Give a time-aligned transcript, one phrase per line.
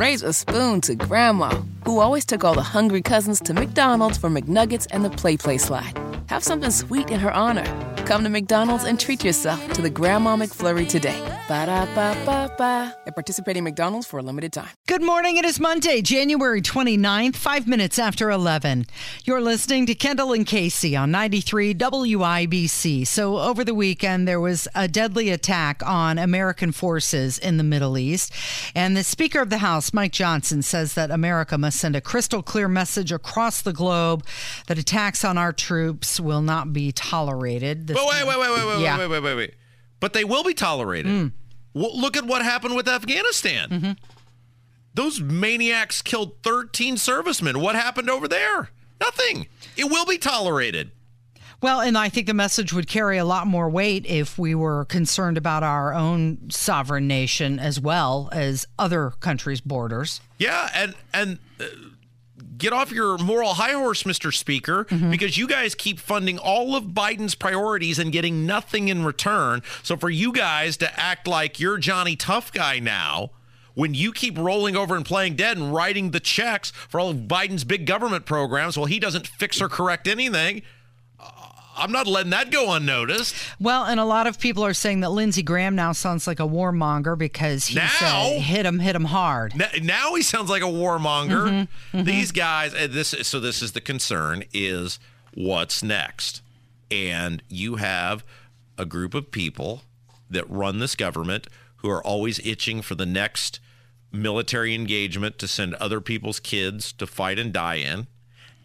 [0.00, 1.50] raise a spoon to Grandma,
[1.84, 5.92] who always took all the hungry cousins to McDonald's for McNuggets and the PlayPlace slide.
[6.30, 7.89] Have something sweet in her honor.
[8.10, 11.20] Come to McDonald's and treat yourself to the Grandma McFlurry today.
[11.46, 12.96] Ba da ba ba ba.
[13.06, 14.70] At participating McDonald's for a limited time.
[14.88, 15.36] Good morning.
[15.36, 18.86] It is Monday, January 29th, five minutes after 11.
[19.24, 23.06] You're listening to Kendall and Casey on 93 WIBC.
[23.06, 27.96] So, over the weekend, there was a deadly attack on American forces in the Middle
[27.96, 28.32] East.
[28.74, 32.42] And the Speaker of the House, Mike Johnson, says that America must send a crystal
[32.42, 34.26] clear message across the globe
[34.66, 37.86] that attacks on our troops will not be tolerated.
[38.06, 38.98] But wait, wait, wait, wait, wait, Yeah.
[38.98, 39.54] wait, wait, wait, wait.
[40.00, 41.32] But they will be tolerated.
[41.74, 43.96] Well, look at what happened with Afghanistan.
[44.94, 47.60] Those maniacs killed 13 servicemen.
[47.60, 48.70] What happened over there?
[49.00, 49.46] Nothing.
[49.76, 50.90] It will be tolerated.
[51.62, 54.86] Well, and I think the message would carry a lot more weight if we were
[54.86, 60.22] concerned about our own sovereign nation as well as other countries' borders.
[60.38, 61.64] Yeah, and and uh,
[62.60, 64.32] get off your moral high horse, Mr.
[64.32, 65.10] Speaker, mm-hmm.
[65.10, 69.62] because you guys keep funding all of Biden's priorities and getting nothing in return.
[69.82, 73.30] So for you guys to act like you're Johnny Tough Guy now.
[73.74, 77.16] When you keep rolling over and playing dead and writing the checks for all of
[77.16, 80.62] Biden's big government programs, well, he doesn't fix or correct anything.
[81.76, 83.34] I'm not letting that go unnoticed.
[83.58, 86.44] Well, and a lot of people are saying that Lindsey Graham now sounds like a
[86.44, 87.88] warmonger because he Now?
[87.88, 89.56] said hit him, hit him hard.
[89.56, 91.68] Now, now he sounds like a warmonger.
[91.94, 94.98] These guys, uh, this so this is the concern is
[95.34, 96.42] what's next,
[96.90, 98.24] and you have
[98.76, 99.82] a group of people
[100.28, 103.60] that run this government who are always itching for the next
[104.12, 108.06] military engagement to send other people's kids to fight and die in.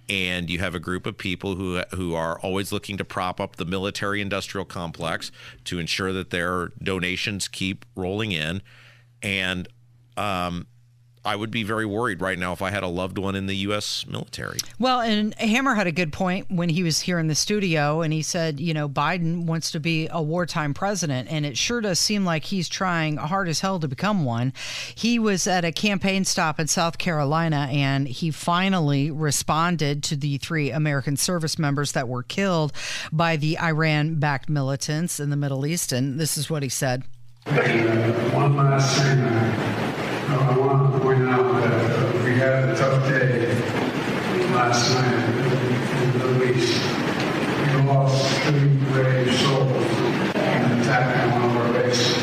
[0.08, 3.56] And you have a group of people who who are always looking to prop up
[3.56, 5.32] the military industrial complex
[5.66, 8.62] to ensure that their donations keep rolling in.
[9.22, 9.68] And
[10.18, 10.68] um,
[11.26, 13.56] I would be very worried right now if I had a loved one in the
[13.58, 14.06] U.S.
[14.08, 14.60] military.
[14.78, 18.14] Well, and Hammer had a good point when he was here in the studio, and
[18.14, 22.00] he said, you know, Biden wants to be a wartime president, and it sure does
[22.00, 24.54] seem like he's trying hard as hell to become one.
[24.94, 30.38] He was at a campaign stop in South Carolina, and he finally responded to the
[30.38, 32.72] three American service members that were killed
[33.12, 35.92] by the Iran backed militants in the Middle East.
[35.92, 37.04] And this is what he said.
[37.46, 39.85] One last thing,
[40.28, 43.54] I want to point out that we had a tough day
[44.54, 46.82] last night in the Middle East.
[47.62, 52.18] We lost three brave souls in an attack on one of our bases.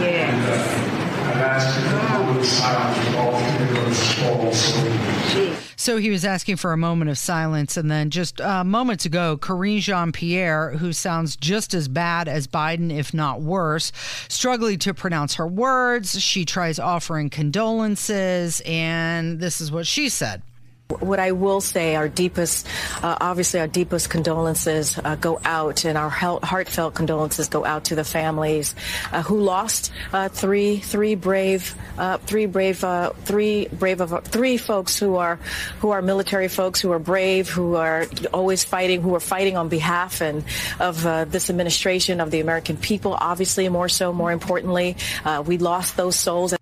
[0.00, 5.71] And uh, I've asked a moment of silence all three of those fallen soldiers.
[5.82, 7.76] So he was asking for a moment of silence.
[7.76, 12.46] And then just uh, moments ago, Karine Jean Pierre, who sounds just as bad as
[12.46, 13.90] Biden, if not worse,
[14.28, 16.20] struggling to pronounce her words.
[16.22, 18.62] She tries offering condolences.
[18.64, 20.42] And this is what she said.
[21.00, 22.66] What I will say, our deepest,
[23.02, 27.94] uh, obviously, our deepest condolences uh, go out, and our heartfelt condolences go out to
[27.94, 28.74] the families
[29.12, 34.56] uh, who lost uh, three, three brave, uh, three brave, uh, three brave of three
[34.56, 35.36] folks who are,
[35.80, 39.68] who are military folks who are brave, who are always fighting, who are fighting on
[39.68, 40.44] behalf and
[40.80, 43.16] of this administration, of the American people.
[43.18, 46.54] Obviously, more so, more importantly, uh, we lost those souls.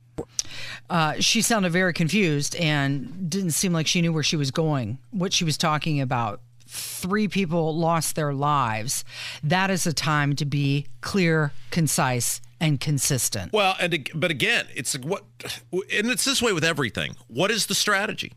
[0.90, 4.98] Uh, she sounded very confused and didn't seem like she knew where she was going,
[5.10, 6.40] what she was talking about.
[6.66, 9.04] Three people lost their lives.
[9.42, 13.52] That is a time to be clear, concise, and consistent.
[13.52, 15.24] Well, and but again, it's what,
[15.72, 17.16] and it's this way with everything.
[17.28, 18.32] What is the strategy?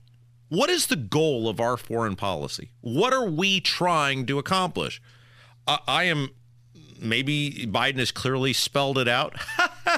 [0.50, 2.70] What is the goal of our foreign policy?
[2.82, 5.02] What are we trying to accomplish?
[5.68, 6.30] I, I am
[7.00, 9.36] maybe Biden has clearly spelled it out,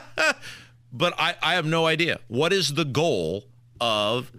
[0.96, 2.20] but I, I have no idea.
[2.28, 3.46] What is the goal
[3.82, 4.32] of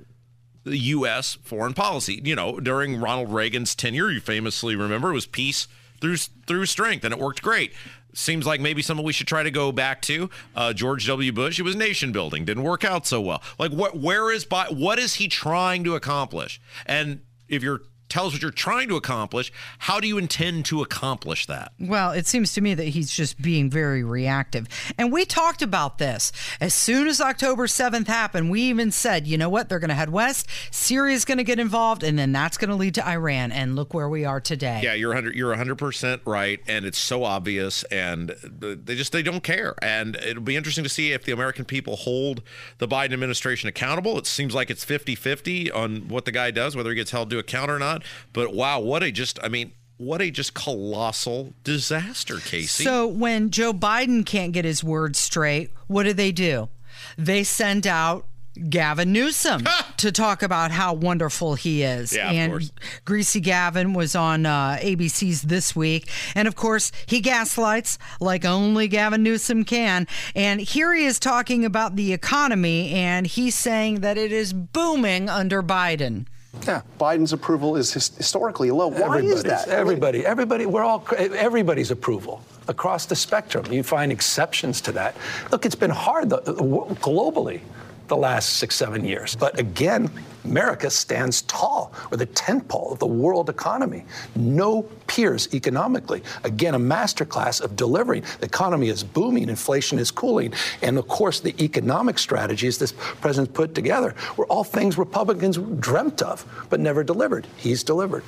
[0.64, 1.36] the U.S.
[1.42, 2.20] foreign policy?
[2.24, 5.68] You know, during Ronald Reagan's tenure, you famously remember it was peace
[6.00, 7.72] through through strength, and it worked great.
[8.14, 10.30] Seems like maybe something we should try to go back to.
[10.54, 11.32] Uh, George W.
[11.32, 13.42] Bush, it was nation building, didn't work out so well.
[13.58, 13.98] Like, what?
[13.98, 16.58] Where is Bi- what is he trying to accomplish?
[16.86, 20.82] And if you're tell us what you're trying to accomplish, how do you intend to
[20.82, 21.72] accomplish that?
[21.78, 24.66] Well, it seems to me that he's just being very reactive.
[24.98, 26.32] And we talked about this.
[26.60, 29.68] As soon as October 7th happened, we even said, you know what?
[29.68, 30.48] They're going to head west.
[30.70, 33.52] Syria's going to get involved, and then that's going to lead to Iran.
[33.52, 34.80] And look where we are today.
[34.82, 39.42] Yeah, you're 100 you're 100% right and it's so obvious and they just they don't
[39.42, 39.74] care.
[39.82, 42.42] And it'll be interesting to see if the American people hold
[42.78, 44.18] the Biden administration accountable.
[44.18, 47.38] It seems like it's 50-50 on what the guy does whether he gets held to
[47.38, 47.95] account or not.
[48.32, 52.84] But wow, what a just I mean, what a just colossal disaster, Casey.
[52.84, 56.68] So when Joe Biden can't get his words straight, what do they do?
[57.16, 58.26] They send out
[58.68, 59.64] Gavin Newsom
[59.98, 62.14] to talk about how wonderful he is.
[62.14, 62.72] Yeah, of and course.
[63.04, 66.10] Greasy Gavin was on uh, ABC's this week.
[66.34, 70.06] And of course, he gaslights like only Gavin Newsom can.
[70.34, 75.28] And here he is talking about the economy, and he's saying that it is booming
[75.28, 76.26] under Biden.
[76.66, 78.88] Yeah, Biden's approval is his- historically low.
[78.88, 79.68] Why is Everybody's- that?
[79.68, 83.66] Everybody, everybody, we're all everybody's approval across the spectrum.
[83.72, 85.16] You find exceptions to that.
[85.52, 87.60] Look, it's been hard globally
[88.08, 89.36] the last six, seven years.
[89.36, 90.10] But again,
[90.44, 91.92] America stands tall.
[92.10, 94.04] We're the tentpole of the world economy.
[94.36, 96.22] No peers economically.
[96.44, 98.24] Again, a masterclass of delivering.
[98.40, 103.54] The economy is booming, inflation is cooling, and of course, the economic strategies this president
[103.54, 107.46] put together were all things Republicans dreamt of but never delivered.
[107.56, 108.22] He's delivered.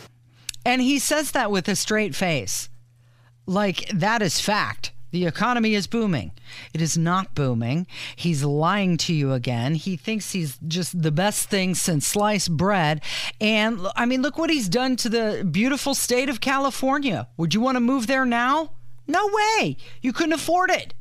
[0.65, 2.69] And he says that with a straight face.
[3.47, 4.93] Like, that is fact.
[5.11, 6.33] The economy is booming.
[6.75, 7.87] It is not booming.
[8.15, 9.75] He's lying to you again.
[9.75, 13.01] He thinks he's just the best thing since sliced bread.
[13.41, 17.29] And I mean, look what he's done to the beautiful state of California.
[17.37, 18.73] Would you want to move there now?
[19.07, 19.79] No way.
[20.03, 20.93] You couldn't afford it.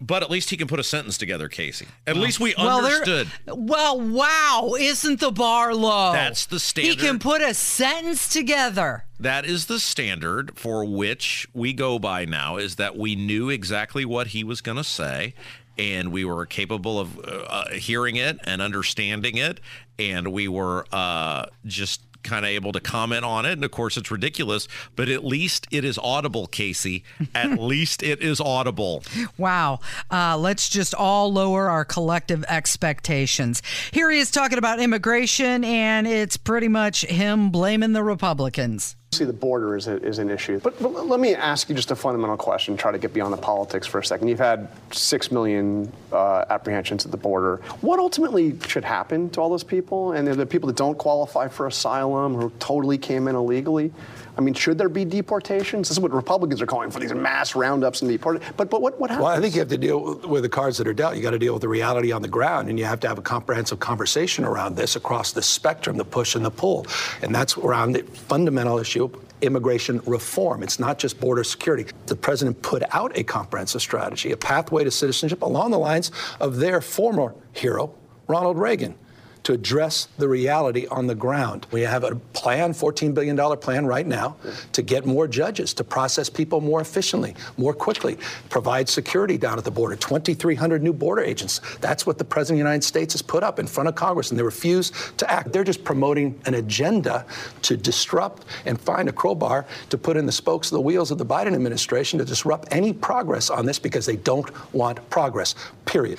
[0.00, 1.86] But at least he can put a sentence together, Casey.
[2.06, 3.28] At least we Well, understood.
[3.46, 4.74] Well, wow.
[4.78, 6.12] Isn't the bar low?
[6.12, 6.98] That's the standard.
[6.98, 9.04] He can put a sentence together.
[9.18, 14.06] That is the standard for which we go by now is that we knew exactly
[14.06, 15.34] what he was going to say
[15.76, 19.60] and we were capable of uh, uh, hearing it and understanding it
[19.98, 23.96] and we were uh, just kind of able to comment on it and of course
[23.96, 27.02] it's ridiculous but at least it is audible casey
[27.34, 29.02] at least it is audible
[29.36, 29.80] Wow.
[30.10, 33.62] Uh, let's just all lower our collective expectations.
[33.90, 38.96] Here he is talking about immigration, and it's pretty much him blaming the Republicans.
[39.12, 40.60] See, the border is, a, is an issue.
[40.60, 43.38] But, but let me ask you just a fundamental question, try to get beyond the
[43.38, 44.28] politics for a second.
[44.28, 47.56] You've had six million uh, apprehensions at the border.
[47.80, 50.12] What ultimately should happen to all those people?
[50.12, 53.92] And the people that don't qualify for asylum, who totally came in illegally?
[54.38, 55.88] I mean, should there be deportations?
[55.88, 58.54] This is what Republicans are calling for these mass roundups and deportations.
[58.56, 59.24] But, but what, what happens?
[59.24, 61.16] Well, I think you have to deal with the cards that are dealt.
[61.16, 63.18] You got to deal with the reality on the ground, and you have to have
[63.18, 66.86] a comprehensive conversation around this across the spectrum, the push and the pull,
[67.22, 68.99] and that's around the fundamental issue
[69.42, 70.62] immigration reform.
[70.62, 71.86] It's not just border security.
[72.06, 76.10] The president put out a comprehensive strategy, a pathway to citizenship along the lines
[76.40, 77.94] of their former hero,
[78.28, 78.96] Ronald Reagan
[79.44, 81.66] to address the reality on the ground.
[81.70, 84.36] We have a plan, $14 billion plan right now,
[84.72, 89.64] to get more judges, to process people more efficiently, more quickly, provide security down at
[89.64, 91.60] the border, 2,300 new border agents.
[91.80, 94.30] That's what the President of the United States has put up in front of Congress,
[94.30, 95.52] and they refuse to act.
[95.52, 97.24] They're just promoting an agenda
[97.62, 101.18] to disrupt and find a crowbar to put in the spokes of the wheels of
[101.18, 105.54] the Biden administration to disrupt any progress on this because they don't want progress,
[105.84, 106.18] period.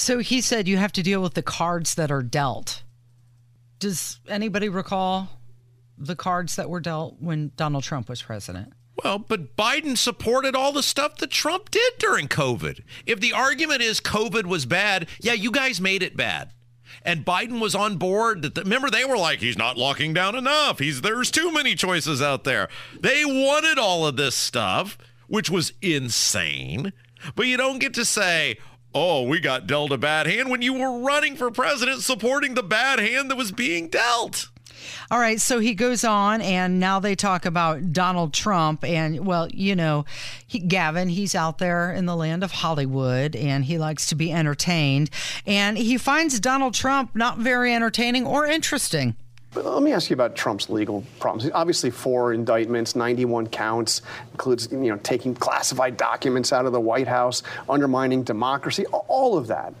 [0.00, 2.84] So he said you have to deal with the cards that are dealt.
[3.78, 5.28] Does anybody recall
[5.98, 8.72] the cards that were dealt when Donald Trump was president?
[9.04, 12.80] Well, but Biden supported all the stuff that Trump did during COVID.
[13.04, 16.52] If the argument is COVID was bad, yeah, you guys made it bad.
[17.02, 18.40] And Biden was on board.
[18.40, 20.78] That remember, they were like, "He's not locking down enough.
[20.78, 22.68] He's there's too many choices out there."
[22.98, 24.96] They wanted all of this stuff,
[25.28, 26.94] which was insane.
[27.34, 28.58] But you don't get to say,
[28.94, 32.62] "Oh, we got dealt a bad hand" when you were running for president, supporting the
[32.62, 34.48] bad hand that was being dealt.
[35.10, 38.84] All right, so he goes on, and now they talk about Donald Trump.
[38.84, 40.04] And, well, you know,
[40.46, 44.32] he, Gavin, he's out there in the land of Hollywood and he likes to be
[44.32, 45.10] entertained.
[45.46, 49.16] And he finds Donald Trump not very entertaining or interesting.
[49.52, 51.50] But let me ask you about Trump's legal problems.
[51.52, 57.08] Obviously, four indictments, 91 counts, includes you know taking classified documents out of the White
[57.08, 59.74] House, undermining democracy, all of that.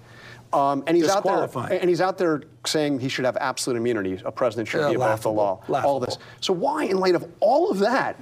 [0.52, 1.48] Um, and he's out there,
[1.80, 4.20] and he's out there saying he should have absolute immunity.
[4.24, 5.62] A president should Yeah, be above the law.
[5.68, 6.18] laughable, All this.
[6.40, 8.16] So why, in light of all of that,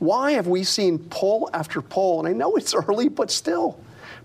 [0.00, 2.18] why have we seen poll after poll?
[2.18, 3.78] And I know it's early, but still,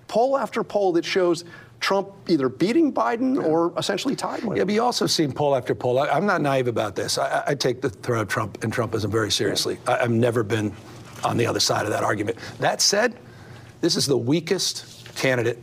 [0.07, 1.45] poll after poll that shows
[1.83, 4.67] Trump either beating Biden or essentially tied with Yeah, him.
[4.67, 5.99] but you also seen poll after poll.
[5.99, 7.17] I, I'm not naive about this.
[7.17, 9.77] I, I- take the threat of Trump and Trumpism very seriously.
[9.85, 10.71] I, I've never been
[11.25, 12.37] on the other side of that argument.
[12.59, 13.17] That said,
[13.81, 15.59] this is the weakest candidate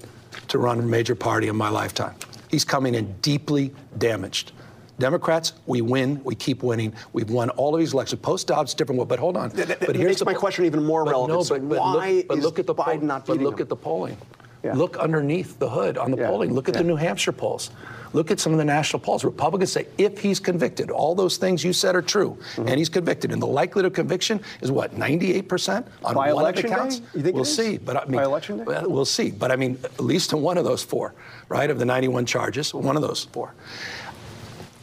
[0.49, 2.15] to run a major party in my lifetime.
[2.51, 4.53] He's coming in deeply damaged.
[4.99, 6.93] Democrats, we win, we keep winning.
[7.15, 8.21] We've won all of these elections.
[8.21, 9.49] Post Dobbs, different, but hold on.
[9.51, 11.39] That- that but makes my question even more but relevant.
[11.39, 13.39] No, So but, but why look, but is look at the Biden poll- not But
[13.39, 13.63] look him?
[13.63, 14.19] at the polling.
[14.63, 14.75] Yeah.
[14.75, 16.29] Look underneath the hood on the Yeah.
[16.29, 16.53] polling.
[16.53, 17.71] Look at the New Hampshire polls.
[18.13, 19.25] Look at some of the national polls.
[19.25, 22.69] Republicans say if he's convicted, all those things you said are true, Mm-hmm.
[22.69, 26.35] and he's convicted, and the likelihood of conviction is what 98% on By one of
[26.35, 26.77] the election day?
[26.77, 27.01] counts.
[27.15, 28.65] You think we'll see, but I mean, By election day?
[28.67, 29.31] well, we'll see.
[29.31, 31.15] But I mean, at least in one of those four,
[31.49, 33.53] right, of the 91 charges, one of those four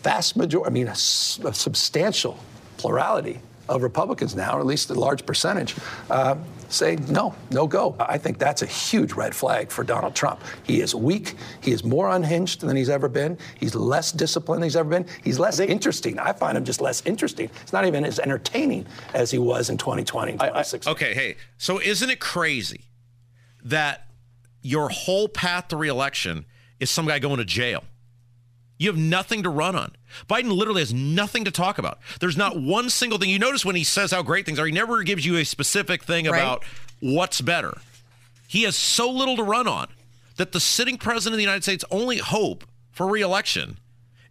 [0.04, 2.40] vast majority, I mean, a substantial
[2.78, 5.76] plurality of Republicans now, or at least a large percentage,
[6.10, 6.36] uh,
[6.70, 7.96] say no, no go.
[8.00, 10.42] I think that's a huge red flag for Donald Trump.
[10.64, 11.36] He is weak.
[11.62, 13.38] He is more unhinged than he's ever been.
[13.60, 15.06] He's less disciplined than he's ever been.
[15.24, 16.20] He's less interesting.
[16.20, 17.50] I find him just less interesting.
[17.62, 20.92] It's not even as entertaining as he was in 2020 and 2016.
[20.92, 22.82] Okay, hey, so isn't it crazy
[23.64, 24.08] that
[24.62, 26.46] your whole path to reelection
[26.80, 27.84] is some guy going to jail?
[28.78, 29.97] You have nothing to run on.
[30.30, 32.00] Biden literally has nothing to talk about.
[32.20, 33.30] There's not one single thing.
[33.30, 36.04] You notice when he says how great things are, he never gives you a specific
[36.04, 36.38] thing Right.
[36.40, 36.64] about
[37.00, 37.78] what's better.
[38.48, 39.88] He has so little to run on
[40.38, 43.78] that the sitting president of the United States' only hope for reelection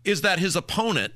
[0.04, 1.12] is that his opponent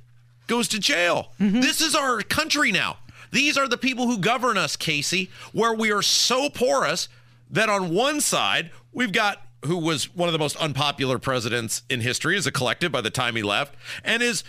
[0.47, 1.33] goes to jail.
[1.41, 1.61] Mm-hmm.
[1.61, 2.99] This is our country now.
[3.33, 7.09] These are the people who govern us, Casey, where we are so porous
[7.51, 12.01] that on one side, we've got who was one of the most unpopular presidents in
[12.01, 13.75] history as a collective by the time he left,
[14.05, 14.45] and his,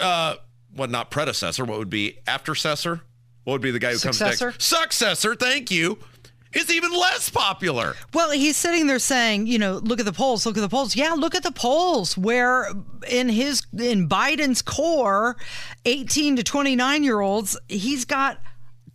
[0.00, 0.34] uh,
[0.74, 3.00] what not predecessor, what would be aftercessor?
[3.44, 4.46] What would be the guy who Successor?
[4.46, 4.64] comes next?
[4.64, 5.98] Successor, thank you,
[6.52, 7.94] is even less popular.
[8.12, 10.96] Well, he's sitting there saying, you know, look at the polls, look at the polls.
[10.96, 12.68] Yeah, look at the polls where
[13.08, 15.36] in his in Biden's core,
[15.84, 18.40] 18 to 29 year olds, he's got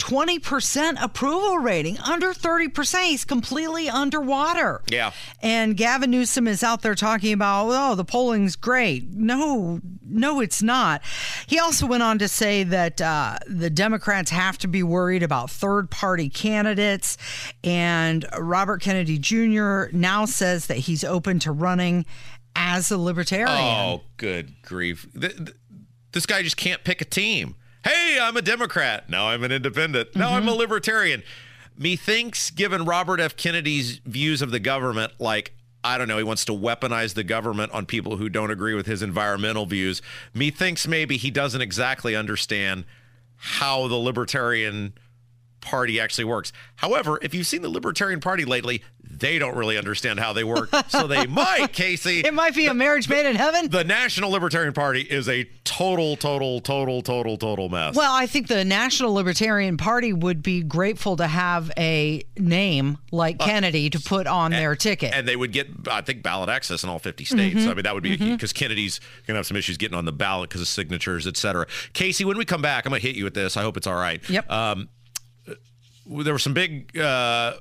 [0.04, 3.06] 20% approval rating, under 30%.
[3.06, 4.82] He's completely underwater.
[4.90, 5.12] Yeah.
[5.42, 9.12] And Gavin Newsom is out there talking about, oh, the polling's great.
[9.12, 11.02] No, no, it's not.
[11.48, 15.50] He also went on to say that uh, the Democrats have to be worried about
[15.50, 17.18] third party candidates.
[17.64, 19.86] And Robert Kennedy Jr.
[19.94, 22.06] now says that he's open to running
[22.58, 23.48] as a libertarian.
[23.50, 25.08] Oh, good grief.
[25.18, 25.56] Th- th-
[26.12, 27.56] this guy just can't pick a team.
[27.84, 29.10] Hey, I'm a Democrat.
[29.10, 30.16] Now I'm an independent.
[30.16, 30.60] Now I'm a mm-hmm.
[30.60, 31.24] libertarian.
[31.78, 33.36] Methinks, given Robert F.
[33.36, 37.74] Kennedy's views of the government, like, I don't know, he wants to weaponize the government
[37.74, 40.02] on people who don't agree with his environmental views.
[40.34, 42.86] Methinks maybe he doesn't exactly understand
[43.36, 44.94] how the Libertarian
[45.60, 46.54] Party actually works.
[46.78, 48.84] However, if you've seen the Libertarian Party lately,
[49.20, 50.70] they don't really understand how they work.
[50.90, 52.22] So they might, Casey.
[52.22, 53.70] It might be a marriage made in heaven.
[53.70, 57.96] The National Libertarian Party is a total, total, total, total, total mess.
[57.96, 63.40] Well, I think the National Libertarian Party would be grateful to have a name like
[63.40, 65.14] Kennedy to put on their ticket.
[65.14, 67.56] and they would get, I think, ballot access in all 50 states.
[67.56, 67.70] Mm-hmm.
[67.70, 70.12] I mean, that would be because Kennedy's going to have some issues getting on the
[70.12, 71.66] ballot because of signatures, et cetera.
[71.94, 73.58] Casey, when we come back, I'm going to hit you with this.
[73.58, 74.28] I hope it's all right.
[74.30, 74.50] Yep.
[74.52, 74.90] Um,
[76.06, 77.54] there was some big uh,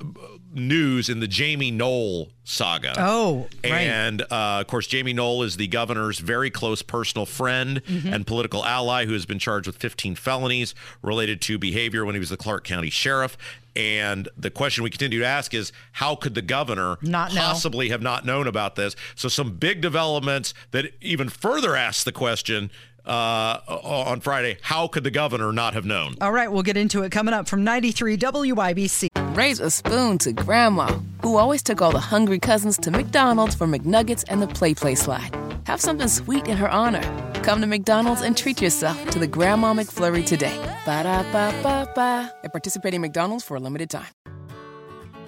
[0.52, 2.94] news in the Jamie Knoll saga.
[2.98, 3.72] Oh, right.
[3.72, 8.12] And uh, of course, Jamie Knoll is the governor's very close personal friend Mm-hmm.
[8.12, 12.18] and political ally who has been charged with 15 felonies related to behavior when he
[12.18, 13.36] was the Clark County sheriff.
[13.74, 17.40] And the question we continue to ask is how could the governor Not know.
[17.40, 18.94] possibly have not known about this?
[19.14, 22.70] So, some big developments that even further ask the question
[23.06, 26.16] uh, on Friday how could the governor not have known?
[26.20, 29.36] All right, we'll get into it coming up from 93 WIBC.
[29.36, 30.86] Raise a spoon to Grandma,
[31.22, 35.34] who always took all the hungry cousins to McDonald's for McNuggets and the PlayPlace slide.
[35.66, 37.02] Have something sweet in her honor.
[37.42, 40.56] Come to McDonald's and treat yourself to the Grandma McFlurry today.
[40.84, 42.32] Ba da ba ba ba.
[42.44, 44.06] At participating McDonald's for a limited time.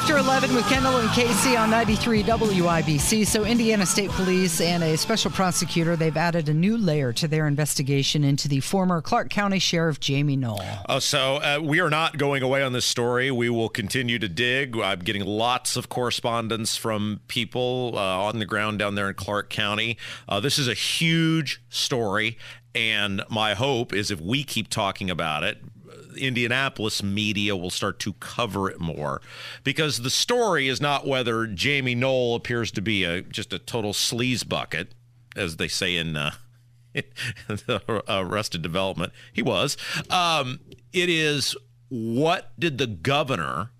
[0.00, 3.26] after 11 with Kendall and Casey on 93 WIBC.
[3.26, 7.46] So, Indiana State Police and a special prosecutor, they've added a new layer to their
[7.46, 10.62] investigation into the former Clark County Sheriff Jamie Knoll.
[10.88, 13.30] Uh, so uh, we are not going away on this story.
[13.30, 14.76] We will continue to dig.
[14.78, 19.50] I'm getting lots of correspondence from people uh, on the ground down there in Clark
[19.50, 19.96] County.
[20.28, 22.38] Uh, this is a huge story,
[22.74, 25.58] and my hope is if we keep talking about it,
[26.16, 29.20] Indianapolis media will start to cover it more
[29.64, 33.92] because the story is not whether Jamie Knoll appears to be a just a total
[33.92, 34.94] sleaze bucket,
[35.36, 36.32] as they say in uh,
[38.08, 39.12] Arrested Development.
[39.32, 39.76] He was.
[40.08, 40.60] Um,
[40.92, 41.56] it is
[41.88, 43.70] what did the governor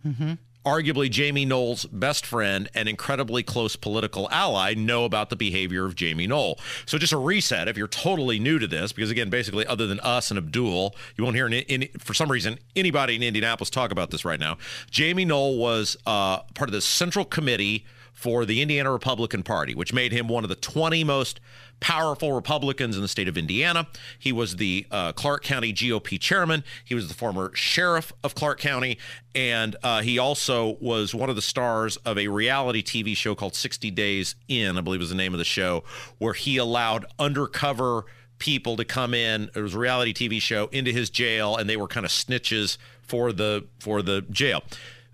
[0.64, 5.94] arguably Jamie Knoll's best friend and incredibly close political ally, know about the behavior of
[5.94, 6.58] Jamie Knoll.
[6.86, 10.00] So just a reset if you're totally new to this, because again, basically, other than
[10.00, 13.90] us and Abdul, you won't hear in, in, for some reason anybody in Indianapolis talk
[13.90, 14.58] about this right now.
[14.90, 19.92] Jamie Knoll was uh, part of the Central Committee for the Indiana Republican Party, which
[19.92, 21.40] made him one of the 20 most
[21.80, 23.88] powerful Republicans in the state of Indiana.
[24.18, 26.62] He was the uh, Clark County GOP chairman.
[26.84, 28.98] He was the former sheriff of Clark County.
[29.34, 33.54] And uh, he also was one of the stars of a reality TV show called
[33.54, 35.82] 60 Days In, I believe was the name of the show,
[36.18, 38.04] where he allowed undercover
[38.38, 39.50] people to come in.
[39.54, 42.76] It was a reality TV show into his jail, and they were kind of snitches
[43.02, 44.62] for the for the jail.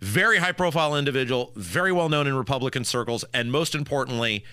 [0.06, 4.44] Very high profile individual, very well known in Republican circles, and most importantly,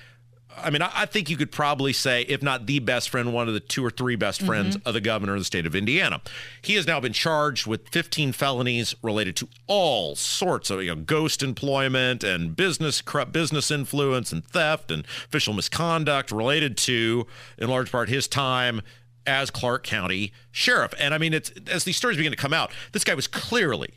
[0.57, 3.53] I mean, I, think you could probably say, if not the best friend, one of
[3.53, 4.47] the two or three best mm-hmm.
[4.47, 6.21] friends of the governor of the state of Indiana.
[6.61, 11.01] He has now been charged with 15 felonies related to all sorts of you know,
[11.01, 17.25] ghost employment and business corrupt business influence and theft and official misconduct related to,
[17.57, 18.81] in large part, his time
[19.25, 20.93] as Clark County sheriff.
[20.99, 23.93] And I mean, it's as these stories begin to come out, this guy was clearly,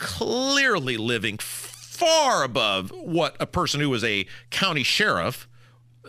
[0.00, 5.46] clearly living far above what a person who was a county sheriff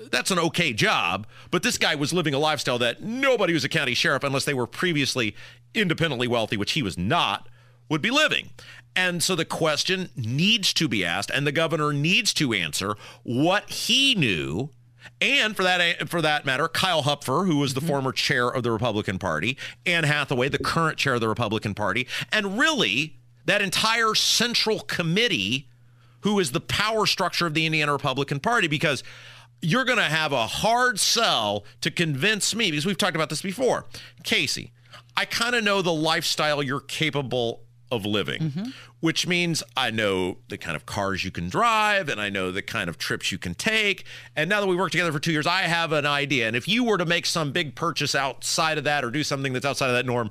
[0.10, 3.70] that's an okay job, but this guy was living a lifestyle that nobody who's a
[3.70, 5.36] county sheriff, unless they were previously
[5.74, 7.48] independently wealthy, which he was not,
[7.90, 8.50] would be living.
[8.96, 13.70] And so the question needs to be asked, and the governor needs to answer what
[13.70, 14.70] he knew.
[15.20, 17.90] And for that for that matter, Kyle Hupfer, who was the mm-hmm.
[17.90, 22.08] former chair of the Republican Party, Anne Hathaway, the current chair of the Republican Party,
[22.32, 25.68] and really that entire central committee,
[26.22, 29.04] who is the power structure of the Indiana Republican Party, because
[29.62, 33.42] you're going to have a hard sell to convince me because we've talked about this
[33.42, 33.86] before.
[34.24, 34.72] Casey,
[35.16, 38.70] I kind of know the lifestyle you're capable of living, mm-hmm.
[39.02, 42.62] which means I know the kind of cars you can drive and I know the
[42.62, 44.06] kind of trips you can take.
[44.36, 46.48] And now that we work together for two years, I have an idea.
[46.48, 49.52] And if you were to make some big purchase outside of that or do something
[49.52, 50.30] that's outside of that norm,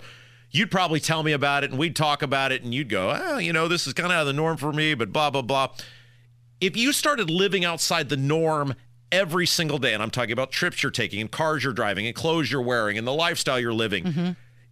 [0.50, 3.38] you'd probably tell me about it and we'd talk about it and you'd go, oh,
[3.38, 5.42] you know, this is kind of out of the norm for me, but blah, blah,
[5.42, 5.68] blah.
[6.60, 8.74] If you started living outside the norm
[9.12, 12.14] every single day, and I'm talking about trips you're taking and cars you're driving and
[12.14, 14.04] clothes you're wearing and the lifestyle you're living.
[14.04, 14.30] Mm-hmm.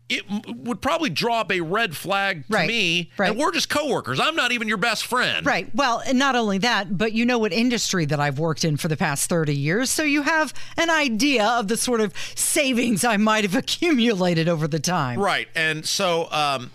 [0.08, 0.24] It
[0.56, 2.68] would probably draw up a red flag to right.
[2.68, 3.30] me, right.
[3.30, 4.18] and we're just coworkers.
[4.18, 5.44] I'm not even your best friend.
[5.44, 5.74] Right.
[5.74, 8.88] Well, and not only that, but you know what industry that I've worked in for
[8.88, 13.18] the past 30 years, so you have an idea of the sort of savings I
[13.18, 15.18] might have accumulated over the time.
[15.20, 15.48] Right.
[15.54, 16.70] And so um,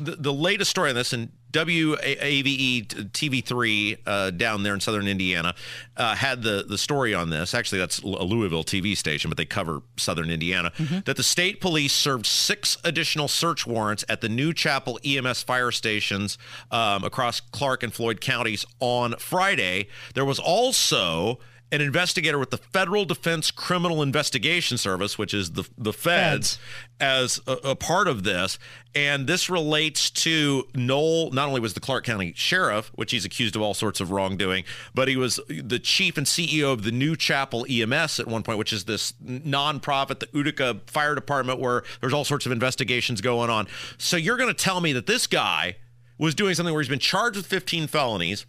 [0.00, 5.54] the, the latest story on this, and WAVE TV3 uh, down there in southern Indiana
[5.96, 7.54] uh, had the, the story on this.
[7.54, 10.72] Actually, that's a Louisville TV station, but they cover southern Indiana.
[10.76, 11.00] Mm-hmm.
[11.04, 15.70] That the state police served six additional search warrants at the New Chapel EMS fire
[15.70, 16.38] stations
[16.70, 19.88] um, across Clark and Floyd counties on Friday.
[20.14, 21.38] There was also
[21.70, 26.58] an investigator with the Federal Defense Criminal Investigation Service, which is the the feds, feds.
[27.00, 28.58] as a, a, part of this.
[28.94, 31.30] And this relates to Knoll.
[31.30, 34.64] Not only was the Clark County sheriff, which he's accused of all sorts of wrongdoing,
[34.94, 38.58] but he was the chief and CEO of the New Chapel EMS at one point,
[38.58, 43.50] which is this nonprofit, the Utica Fire Department, where there's all sorts of investigations going
[43.50, 43.66] on.
[43.98, 45.76] So you're going to tell me that this guy
[46.16, 48.46] was doing something where he's been charged with 15 felonies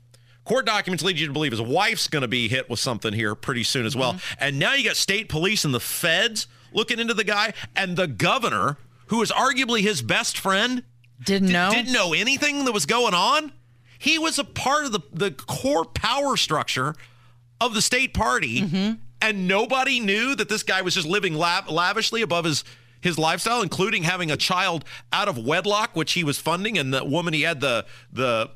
[0.49, 3.35] Court documents lead you to believe his wife's going to be hit with something here
[3.35, 4.13] pretty soon as well.
[4.13, 4.43] Mm-hmm.
[4.43, 8.07] And now you got state police and the feds looking into the guy, and the
[8.07, 8.77] governor,
[9.09, 10.83] who is arguably his best friend,
[11.23, 13.51] didn't know didn't know anything that was going on.
[13.99, 16.95] He was a part of the the core power structure
[17.61, 18.93] of the state party, mm-hmm.
[19.21, 22.63] and nobody knew that this guy was just living lav- lavishly above his
[23.01, 24.83] his lifestyle, including having a child
[25.13, 28.49] out of wedlock, which he was funding, and the woman he had the the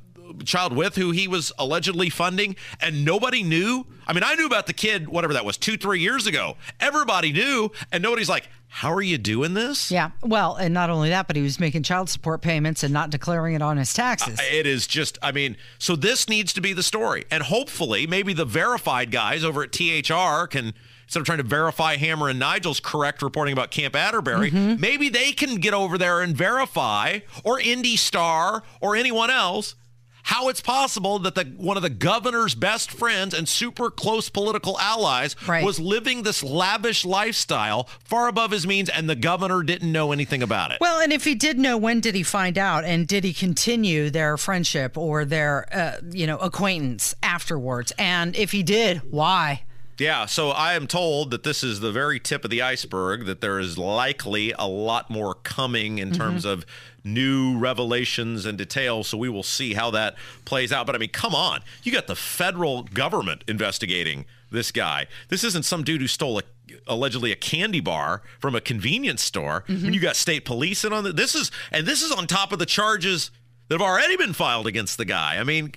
[0.46, 3.86] child with who he was allegedly funding and nobody knew.
[4.08, 6.58] I mean i knew about the kid whatever that was two three years ago.
[6.80, 9.92] Everybody knew and nobody's like how are you doing this?
[9.92, 13.10] Yeah well and not only that but he was making child support payments and not
[13.10, 14.40] declaring it on his taxes.
[14.40, 17.26] Uh, it is just i mean so this needs to be the story.
[17.32, 21.96] And hopefully maybe the verified guys over at thr can instead of trying to verify
[21.98, 24.82] Hammer and Nigel's correct reporting about Camp Atterbury, mm-hmm.
[24.82, 29.76] maybe they can get over there and verify, or Indy Star, or anyone else,
[30.24, 34.80] how it's possible that the one of the governor's best friends and super close political
[34.80, 35.64] allies right.
[35.64, 40.42] was living this lavish lifestyle far above his means and the governor didn't know anything
[40.42, 40.78] about it.
[40.80, 44.10] Well, and if he did know, when did he find out and did he continue
[44.10, 47.92] their friendship or their uh, you know acquaintance afterwards?
[47.98, 49.64] And if he did, why?
[50.00, 53.42] Yeah, so I am told that this is the very tip of the iceberg, that
[53.42, 56.18] there is likely a lot more coming in mm-hmm.
[56.18, 56.66] terms of
[57.04, 59.08] new revelations and details.
[59.08, 60.86] So we will see how that plays out.
[60.86, 61.62] But I mean, come on.
[61.84, 65.08] You got the federal government investigating this guy.
[65.30, 66.44] This isn't some dude who stole a
[66.88, 69.84] allegedly a candy bar from a convenience store mm-hmm.
[69.84, 72.52] when you got state police in on the, this is and this is on top
[72.52, 73.32] of the charges
[73.68, 75.38] that have already been filed against the guy.
[75.38, 75.72] I mean,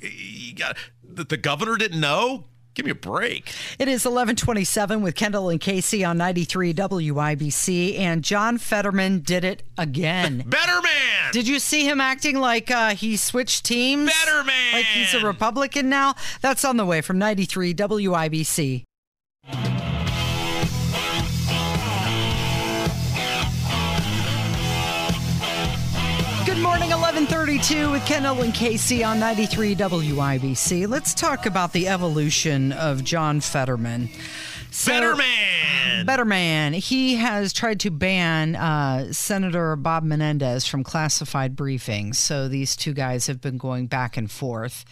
[0.56, 2.44] got, the governor didn't know.
[2.76, 3.54] Give me a break.
[3.78, 9.62] It is 1127 with Kendall and Casey on 93 WIBC, and John Fetterman did it
[9.78, 10.44] again.
[10.46, 11.32] Better man!
[11.32, 14.12] Did you see him acting like uh, he switched teams?
[14.26, 14.74] Better man!
[14.74, 16.16] Like he's a Republican now?
[16.42, 18.84] That's on the way from 93 WIBC.
[27.28, 30.86] 732 with Ken and Casey on 93 WIBC.
[30.86, 34.08] Let's talk about the evolution of John Fetterman.
[34.84, 36.04] Better man.
[36.06, 36.72] Better man.
[36.74, 42.16] He has tried to ban uh, Senator Bob Menendez from classified briefings.
[42.16, 44.84] So these two guys have been going back and forth.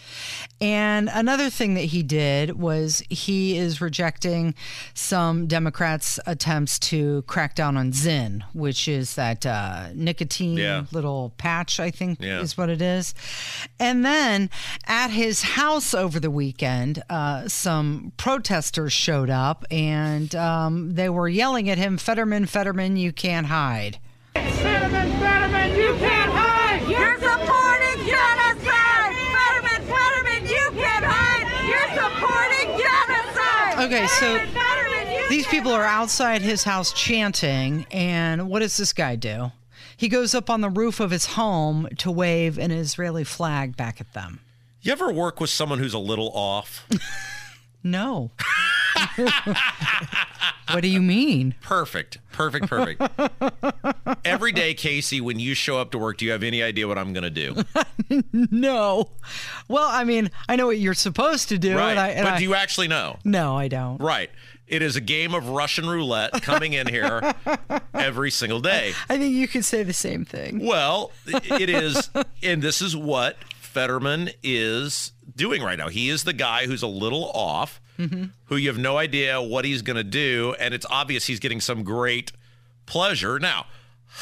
[0.61, 4.55] And another thing that he did was he is rejecting
[4.95, 10.85] some Democrats' attempts to crack down on Zyn, which is that uh, nicotine yeah.
[10.93, 12.41] little patch, I think yeah.
[12.41, 13.15] is what it is.
[13.79, 14.51] And then
[14.87, 21.29] at his house over the weekend, uh, some protesters showed up and um, they were
[21.29, 23.99] yelling at him, Fetterman, Fetterman, you can't hide.
[24.35, 26.89] Fetterman, Fetterman, you can't hide!
[26.89, 29.17] You're supporting genocide!
[29.35, 31.47] Fetterman, Fetterman, you can't hide!
[31.67, 33.85] You're supporting genocide!
[33.85, 39.51] Okay, so these people are outside his house chanting, and what does this guy do?
[39.97, 44.01] He goes up on the roof of his home to wave an Israeli flag back
[44.01, 44.39] at them.
[44.83, 46.87] You ever work with someone who's a little off?
[47.83, 48.31] no.
[50.73, 51.55] what do you mean?
[51.61, 52.19] Perfect.
[52.33, 52.67] Perfect.
[52.67, 53.03] Perfect.
[54.25, 56.99] Every day, Casey, when you show up to work, do you have any idea what
[56.99, 57.65] I'm going to do?
[58.51, 59.11] no.
[59.69, 61.77] Well, I mean, I know what you're supposed to do.
[61.77, 61.91] Right.
[61.91, 63.19] And I, and but I, do you actually know?
[63.25, 63.99] No, I don't.
[64.01, 64.31] Right.
[64.67, 67.35] It is a game of Russian roulette coming in here
[67.93, 68.95] every single day.
[69.11, 70.65] I think you could say the same thing.
[70.65, 72.09] Well, it is,
[72.43, 73.37] and this is what
[73.75, 75.89] Fetterman is doing right now.
[75.89, 78.25] He is the guy who's a little off mm-hmm.
[78.47, 80.55] who you have no idea what he's going to do.
[80.59, 82.33] And it's obvious he's getting some great
[82.87, 83.39] pleasure.
[83.39, 83.67] Now,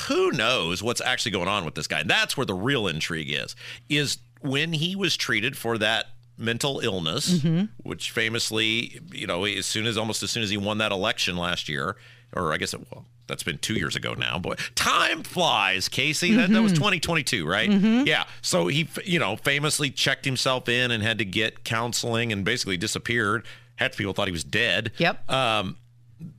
[0.06, 2.00] who knows what's actually going on with this guy?
[2.00, 3.54] And that's where the real intrigue is,
[3.88, 6.06] is when he was treated for that
[6.38, 7.66] mental illness, mm-hmm.
[7.82, 11.36] which famously, you know, as soon as almost as soon as he won that election
[11.36, 11.96] last year,
[12.34, 14.38] or I guess it, well, that's been two years ago now.
[14.38, 16.30] Boy, time flies, Casey.
[16.30, 16.38] Mm-hmm.
[16.38, 17.68] That, that was 2022, right?
[17.68, 18.06] Mm-hmm.
[18.06, 18.24] Yeah.
[18.42, 22.76] So he, you know, famously checked himself in and had to get counseling and basically
[22.76, 23.44] disappeared
[23.76, 24.92] Half people thought he was dead.
[24.98, 25.30] Yep.
[25.30, 25.76] Um,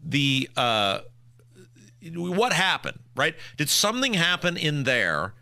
[0.03, 0.99] the uh,
[2.13, 2.99] what happened?
[3.15, 3.35] Right?
[3.57, 5.33] Did something happen in there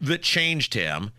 [0.00, 1.10] that changed him?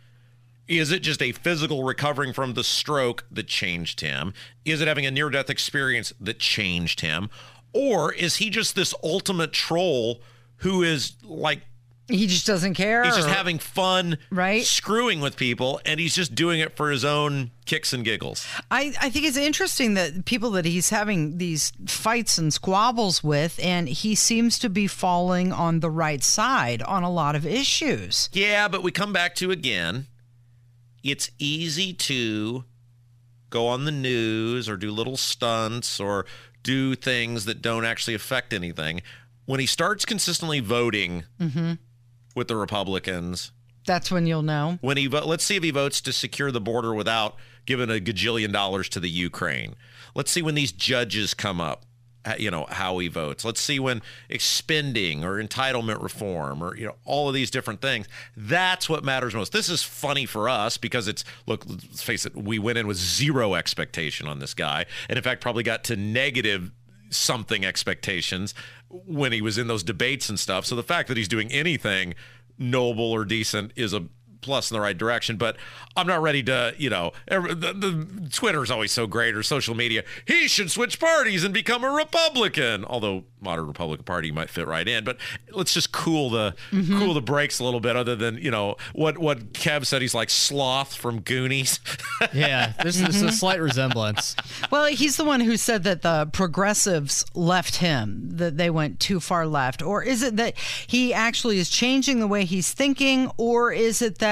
[0.68, 4.34] Is it just a physical recovering from the stroke that changed him?
[4.64, 7.30] Is it having a near death experience that changed him?
[7.74, 10.22] Or is he just this ultimate troll
[10.58, 11.62] who is like
[12.12, 13.04] he just doesn't care.
[13.04, 14.64] He's just having fun, right?
[14.64, 18.46] Screwing with people, and he's just doing it for his own kicks and giggles.
[18.70, 23.60] I, I think it's interesting that people that he's having these fights and squabbles with,
[23.64, 28.30] and he seems to be falling on the right side on a lot of issues.
[28.34, 30.08] Yeah, but we come back to again,
[31.04, 32.66] it's easy to
[33.50, 36.26] go on the news or do little stunts or
[36.64, 39.02] do things that don't actually affect anything.
[39.46, 41.74] When he starts consistently voting, mm-hmm
[42.36, 43.52] with the Republicans.
[43.86, 44.78] That's when you'll know.
[44.82, 48.52] When he let's see if he votes to secure the border without giving a gajillion
[48.52, 49.76] dollars to the Ukraine.
[50.14, 51.86] Let's see when these judges come up,
[52.38, 53.44] you know, how he votes.
[53.44, 58.08] Let's see when expending or entitlement reform or you know all of these different things.
[58.36, 59.52] That's what matters most.
[59.52, 62.98] This is funny for us because it's look, let's face it, we went in with
[62.98, 66.72] zero expectation on this guy and in fact probably got to negative
[67.10, 68.54] something expectations
[68.90, 70.66] when he was in those debates and stuff.
[70.66, 72.14] So the fact that he's doing anything
[72.58, 74.06] noble or decent is a
[74.42, 75.38] plus in the right direction.
[75.38, 75.58] But
[75.96, 79.44] I'm not ready to, you know, every, the, the Twitter is always so great or
[79.44, 80.04] social media.
[80.26, 82.86] He should switch parties and become a Republican.
[82.86, 85.18] Although modern Republican Party might fit right in, but
[85.52, 86.98] let's just cool the mm-hmm.
[86.98, 87.96] cool the brakes a little bit.
[87.96, 91.80] Other than you know what what Kev said, he's like Sloth from Goonies.
[92.34, 93.12] yeah, there's, mm-hmm.
[93.12, 94.36] there's a slight resemblance.
[94.72, 99.20] Well, he's the one who said that the progressives left him, that they went too
[99.20, 103.74] far left, or is it that he actually is changing the way he's thinking, or
[103.74, 104.31] is it that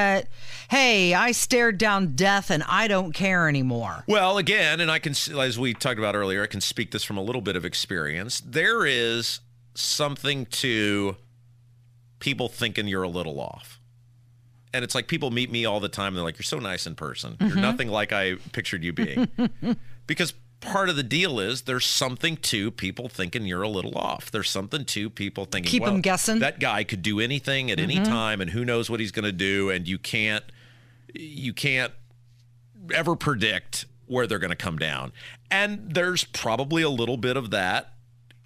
[0.69, 4.03] hey, I stared down death and I don't care anymore?
[4.07, 7.17] Well, again, and I can, as we talked about earlier, I can speak this from
[7.17, 8.41] a little bit of experience.
[8.41, 9.39] There is
[9.73, 11.15] something to
[12.19, 13.79] people thinking you're a little off.
[14.73, 16.09] And it's like people meet me all the time.
[16.09, 17.38] And they're like, "You're so nice in person.
[17.39, 17.62] You're mm-hmm.
[17.62, 19.27] nothing like I pictured you being."
[20.07, 24.32] because part of the deal is there's something to people thinking you're a little off.
[24.32, 26.39] There's something to people thinking, Keep well, guessing.
[26.39, 28.06] That guy could do anything at any mm-hmm.
[28.06, 30.43] time, and who knows what he's going to do, and you can't
[31.13, 31.93] you can't
[32.93, 35.12] ever predict where they're going to come down.
[35.52, 37.93] And there's probably a little bit of that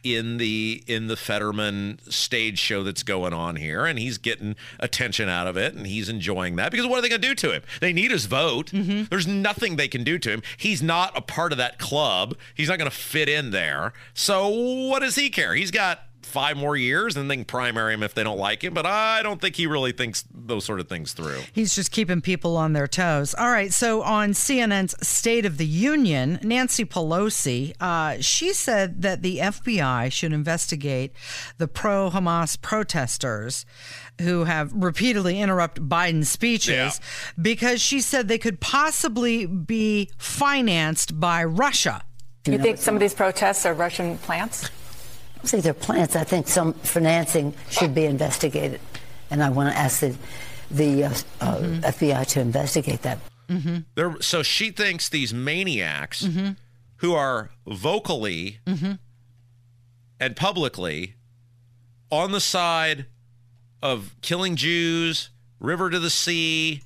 [0.03, 5.29] in the in the Fetterman stage show that's going on here and he's getting attention
[5.29, 7.51] out of it and he's enjoying that because what are they going to do to
[7.51, 7.63] him?
[7.79, 8.67] They need his vote.
[8.71, 9.05] Mm-hmm.
[9.09, 10.43] There's nothing they can do to him.
[10.57, 12.35] He's not a part of that club.
[12.53, 13.93] He's not going to fit in there.
[14.13, 15.53] So what does he care?
[15.53, 18.85] He's got five more years and then primary him if they don't like him, but
[18.85, 21.39] I don't think he really thinks those sort of things through.
[21.53, 23.33] He's just keeping people on their toes.
[23.37, 23.71] All right.
[23.73, 30.11] So on CNN's State of the Union, Nancy Pelosi, uh, she said that the FBI
[30.11, 31.13] should investigate
[31.57, 33.65] the pro Hamas protesters
[34.21, 36.91] who have repeatedly interrupted Biden's speeches Yeah.
[37.41, 42.03] because she said they could possibly be financed by Russia.
[42.45, 44.69] You think some of these protests are Russian plants?
[45.43, 46.15] See, their plans.
[46.15, 48.79] I think some financing should be investigated,
[49.29, 50.15] and I want to ask the
[50.71, 51.09] the uh,
[51.41, 51.79] uh, mm-hmm.
[51.81, 53.19] FBI to investigate that.
[53.49, 53.79] Mm-hmm.
[53.95, 56.51] There, so she thinks these maniacs mm-hmm.
[56.97, 58.59] who are vocally
[60.19, 61.15] and publicly
[62.09, 63.05] on the side
[63.81, 65.29] of killing Jews,
[65.59, 66.81] river to the sea,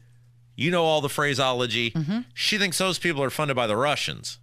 [0.56, 1.94] you know all the phraseology.
[2.34, 4.40] She thinks those people are funded by the Russians.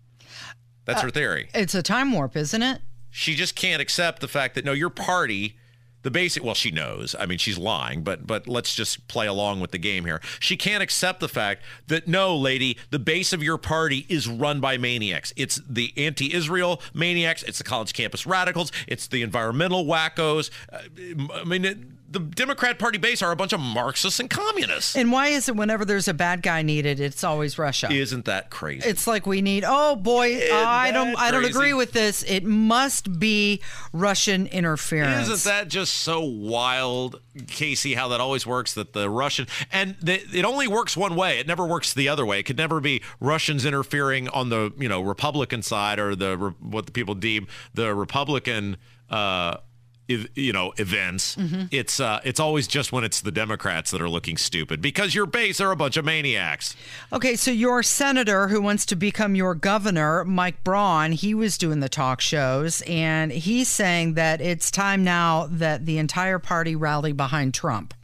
[0.84, 1.48] That's uh, her theory.
[1.52, 2.80] It's a time warp, isn't it?
[3.16, 5.56] She just can't accept the fact that no, your party,
[6.02, 6.42] the basic.
[6.42, 7.14] Well, she knows.
[7.16, 10.20] I mean, she's lying, but but let's just play along with the game here.
[10.40, 14.60] She can't accept the fact that no, lady, the base of your party is run
[14.60, 15.32] by maniacs.
[15.36, 17.44] It's the anti-Israel maniacs.
[17.44, 18.72] It's the college campus radicals.
[18.88, 20.50] It's the environmental wackos.
[20.72, 20.78] Uh,
[21.34, 21.64] I mean.
[21.64, 21.78] It,
[22.14, 24.96] the Democrat Party base are a bunch of Marxists and communists.
[24.96, 27.92] And why is it whenever there's a bad guy needed, it's always Russia?
[27.92, 28.88] Isn't that crazy?
[28.88, 29.64] It's like we need.
[29.66, 31.16] Oh boy, I don't.
[31.18, 32.22] I don't agree with this.
[32.22, 33.60] It must be
[33.92, 35.28] Russian interference.
[35.28, 37.94] Isn't that just so wild, Casey?
[37.94, 38.74] How that always works?
[38.74, 41.40] That the Russian and the, it only works one way.
[41.40, 42.38] It never works the other way.
[42.38, 46.86] It could never be Russians interfering on the you know Republican side or the what
[46.86, 48.76] the people deem the Republican.
[49.10, 49.56] Uh,
[50.06, 51.36] you know events
[51.70, 55.24] it's uh it's always just when it's the democrats that are looking stupid because your
[55.24, 56.76] base are a bunch of maniacs
[57.12, 61.80] Okay, so your senator who wants to become your governor, Mike Braun, he was doing
[61.80, 67.12] the talk shows, and he's saying that it's time now that the entire party rally
[67.12, 67.94] behind Trump.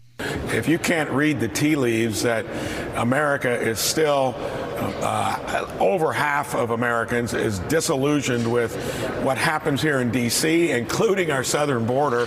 [0.55, 2.47] If you can't read the tea leaves that
[2.97, 4.35] America is still
[4.81, 8.75] uh, over half of Americans is disillusioned with
[9.23, 12.27] what happens here in D.C., including our southern border,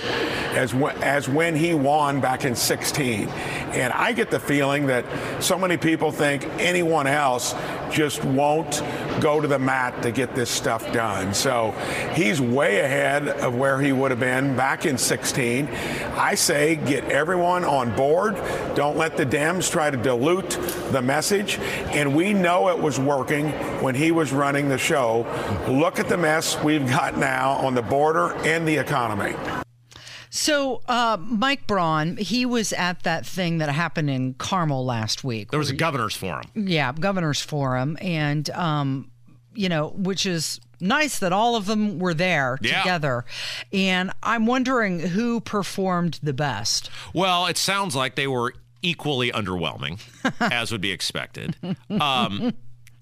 [0.53, 3.27] as w- as when he won back in 16.
[3.27, 5.05] And I get the feeling that
[5.43, 7.55] so many people think anyone else
[7.91, 8.83] just won't
[9.19, 11.33] go to the mat to get this stuff done.
[11.33, 11.71] So
[12.13, 15.67] he's way ahead of where he would have been back in 16.
[16.15, 18.35] I say get everyone on board.
[18.75, 20.51] Don't let the Dems try to dilute
[20.91, 21.57] the message.
[21.91, 23.49] And we know it was working
[23.81, 25.25] when he was running the show.
[25.67, 29.35] Look at the mess we've got now on the border and the economy.
[30.29, 35.51] So, uh, Mike Braun, he was at that thing that happened in Carmel last week.
[35.51, 39.11] there was a governor's forum Yeah, governor's forum, and um,
[39.53, 42.81] you know, which is nice that all of them were there Yeah.
[42.81, 43.25] together.
[43.71, 46.89] And I'm wondering who performed the best.
[47.13, 49.99] Well, it sounds like they were equally underwhelming,
[50.39, 51.55] as would be expected.
[51.89, 52.53] Um,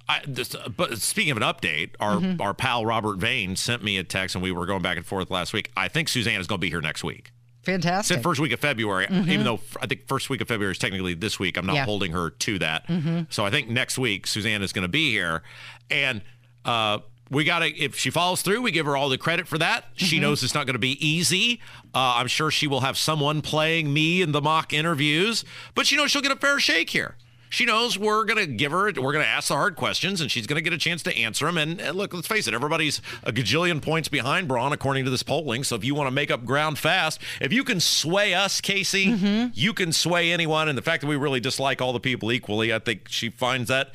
[0.07, 2.41] I, this, but speaking of an update, our Mm-hmm.
[2.41, 5.31] our pal Robert Vane sent me a text, and we were going back and forth
[5.31, 5.71] last week.
[5.77, 7.31] I think Suzanne is going to be here next week.
[7.63, 8.15] Fantastic.
[8.17, 11.13] Said first week of February, even though I think first week of February is technically
[11.13, 11.57] this week.
[11.57, 11.85] I'm not Yeah.
[11.85, 12.85] holding her to that.
[13.29, 15.43] So I think next week Suzanne is going to be here,
[15.91, 16.21] and
[16.65, 16.99] uh,
[17.31, 17.75] we got to.
[17.75, 19.85] If she follows through, we give her all the credit for that.
[19.95, 21.59] She knows it's not going to be easy.
[21.95, 25.95] Uh, I'm sure she will have someone playing me in the mock interviews, but she
[25.95, 27.15] knows she'll get a fair shake here.
[27.49, 30.31] She knows we're going to give her, we're going to ask the hard questions, and
[30.31, 31.57] she's going to get a chance to answer them.
[31.57, 35.21] And, and look, let's face it, everybody's a gajillion points behind Braun, according to this
[35.21, 35.65] polling.
[35.65, 39.51] So if you want to make up ground fast, if you can sway us, Casey,
[39.53, 40.69] you can sway anyone.
[40.69, 43.67] And the fact that we really dislike all the people equally, I think she finds
[43.67, 43.91] that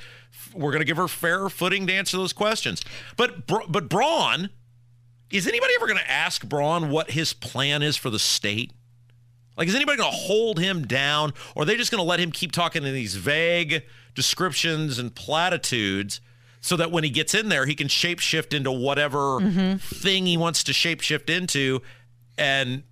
[0.57, 2.83] we're going to give her fair footing to answer those questions.
[3.17, 4.51] But but Braun,
[5.31, 8.73] is anybody ever going to ask Braun what his plan is for the state?
[9.57, 12.21] Like, is anybody going to hold him down, or are they just going to let
[12.21, 16.21] him keep talking in these vague descriptions and platitudes
[16.61, 19.77] so that when he gets in there, he can shapeshift into whatever mm-hmm.
[19.77, 21.81] thing he wants to shapeshift into?
[22.37, 22.83] And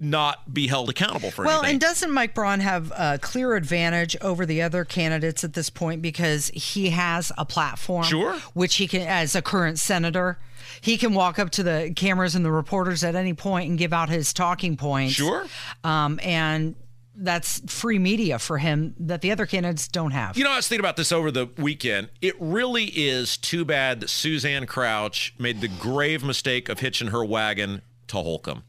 [0.00, 1.70] not be held accountable for Well, anything.
[1.74, 6.02] and doesn't Mike Braun have a clear advantage over the other candidates at this point
[6.02, 8.04] because he has a platform?
[8.04, 8.34] Sure.
[8.54, 10.38] Which he can, as a current senator,
[10.80, 13.92] he can walk up to the cameras and the reporters at any point and give
[13.92, 15.14] out his talking points.
[15.14, 15.46] Sure.
[15.84, 16.74] Um, and
[17.16, 20.36] that's free media for him that the other candidates don't have.
[20.36, 22.08] You know, I was thinking about this over the weekend.
[22.20, 27.24] It really is too bad that Suzanne Crouch made the grave mistake of hitching her
[27.24, 28.64] wagon to Holcomb.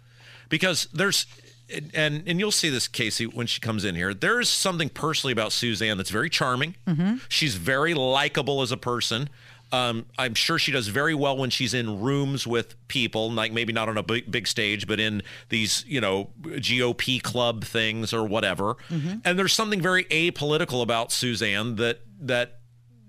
[0.50, 1.26] Because there's
[1.94, 4.14] and and you'll see this Casey when she comes in here.
[4.14, 6.76] There's something personally about Suzanne that's very charming.
[7.30, 9.30] She's very likable as a person.
[9.72, 13.74] Um, I'm sure she does very well when she's in rooms with people, like maybe
[13.74, 18.24] not on a big, big stage, but in these, you know, GOP club things or
[18.26, 18.78] whatever.
[19.26, 22.60] And there's something very apolitical about Suzanne that that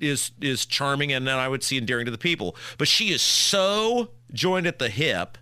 [0.01, 2.57] is is charming and then I would see endearing to the people.
[2.79, 5.37] But she is so joined at the hip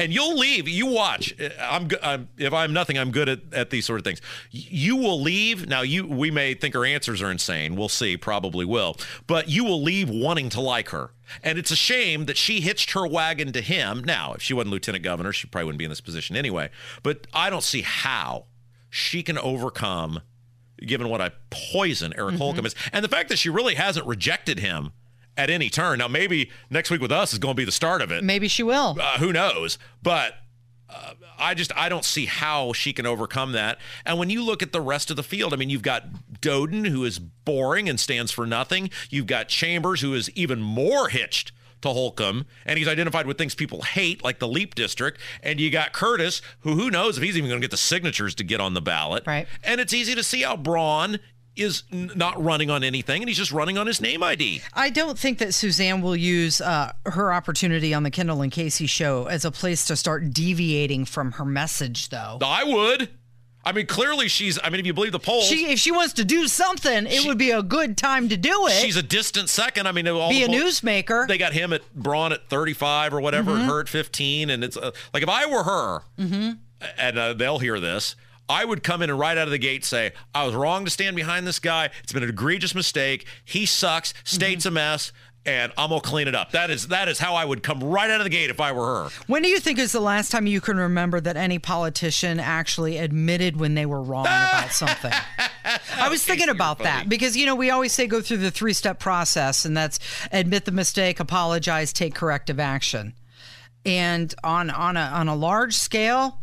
[0.00, 0.66] and you'll leave.
[0.66, 1.34] You watch.
[1.38, 4.20] Uh, I'm, I'm if I'm nothing, I'm good at, at these sort of things.
[4.50, 5.68] You will leave.
[5.68, 7.76] Now, you we may think her answers are insane.
[7.76, 8.16] We'll see.
[8.16, 8.96] Probably will.
[9.26, 11.12] But you will leave wanting to like her.
[11.44, 14.02] And it's a shame that she hitched her wagon to him.
[14.02, 16.70] Now, if she wasn't lieutenant governor, she probably wouldn't be in this position anyway.
[17.02, 18.46] But I don't see how
[18.88, 20.22] she can overcome,
[20.78, 22.38] given what a poison Eric mm-hmm.
[22.38, 24.92] Holcomb is, and the fact that she really hasn't rejected him
[25.36, 25.98] at any turn.
[25.98, 28.48] Now, maybe next week with us is going to be the start of it Maybe
[28.48, 28.96] she will.
[29.00, 29.78] uh, who knows?
[30.02, 30.34] But
[30.88, 33.78] uh, I just I don't see how she can overcome that.
[34.04, 36.06] And when you look at the rest of the field, I mean, you've got
[36.40, 38.90] Doden who is boring and stands for nothing.
[39.08, 43.54] You've got Chambers who is even more hitched to Holcomb, and he's identified with things
[43.54, 45.18] people hate, like the Leap District.
[45.42, 48.34] And you got Curtis, who who knows if he's even going to get the signatures
[48.34, 49.24] to get on the ballot.
[49.26, 49.46] Right.
[49.62, 51.20] And it's easy to see how Braun
[51.62, 54.62] is n- not running on anything, and he's just running on his name ID.
[54.74, 58.86] I don't think that Suzanne will use uh, her opportunity on the Kendall and Casey
[58.86, 62.38] show as a place to start deviating from her message, though.
[62.42, 63.08] I would.
[63.62, 64.58] I mean, clearly she's.
[64.64, 67.26] I mean, if you believe the polls, She, if she wants to do something, it
[67.26, 68.72] would be a good time to do it.
[68.82, 69.86] She's a distant second.
[69.86, 71.28] I mean, all Be a poll- newsmaker.
[71.28, 74.48] They got him at Braun at 35 or whatever, and her at 15.
[74.48, 78.16] And it's uh, like if I were her, and uh, they'll hear this,
[78.50, 80.90] I would come in and right out of the gate say, I was wrong to
[80.90, 81.90] stand behind this guy.
[82.02, 83.24] It's been an egregious mistake.
[83.44, 84.12] He sucks.
[84.24, 85.12] State's a mess.
[85.46, 86.50] And I'm gonna clean it up.
[86.50, 88.72] That is that is how I would come right out of the gate if I
[88.72, 89.10] were her.
[89.26, 92.98] when do you think is the last time you can remember that any politician actually
[92.98, 95.12] admitted when they were wrong about something?
[95.96, 98.98] I was thinking about that because you know we always say go through the three-step
[98.98, 99.98] process, and that's
[100.30, 103.14] admit the mistake, apologize, take corrective action.
[103.86, 106.40] And on on a on a large scale,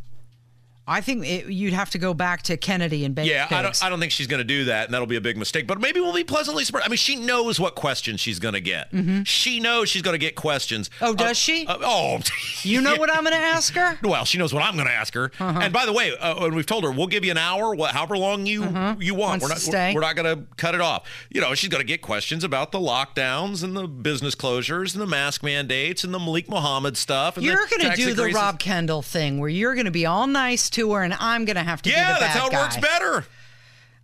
[0.87, 3.29] I think it, you'd have to go back to Kennedy and Baker.
[3.29, 5.21] Yeah, I don't, I don't think she's going to do that, and that'll be a
[5.21, 5.67] big mistake.
[5.67, 6.85] But maybe we'll be pleasantly surprised.
[6.85, 8.89] I mean, she knows what questions she's going to get.
[9.27, 10.89] She knows she's going to get questions.
[10.89, 11.05] Mm-hmm.
[11.05, 11.67] Oh, does Uh, she?
[11.67, 12.19] uh, oh,
[12.63, 13.97] You know what I'm going to ask her?
[14.07, 15.31] Well, she knows what I'm going to ask her.
[15.39, 15.59] Uh-huh.
[15.61, 17.91] And by the way, uh, when we've told her we'll give you an hour, what,
[17.91, 19.17] however long you you want, Mm-hmm.
[19.17, 19.93] Wants we're not stay.
[19.93, 21.07] we're not going to cut it off.
[21.29, 25.01] You know, she's going to get questions about the lockdowns and the business closures and
[25.01, 27.35] the mask mandates and the Malik Muhammad stuff.
[27.37, 30.27] And You're going to do the Rob Kendall thing where you're going to be all
[30.27, 32.61] nice to her, and I'm going to have to be Yeah, that's how it guy.
[32.61, 33.25] works better.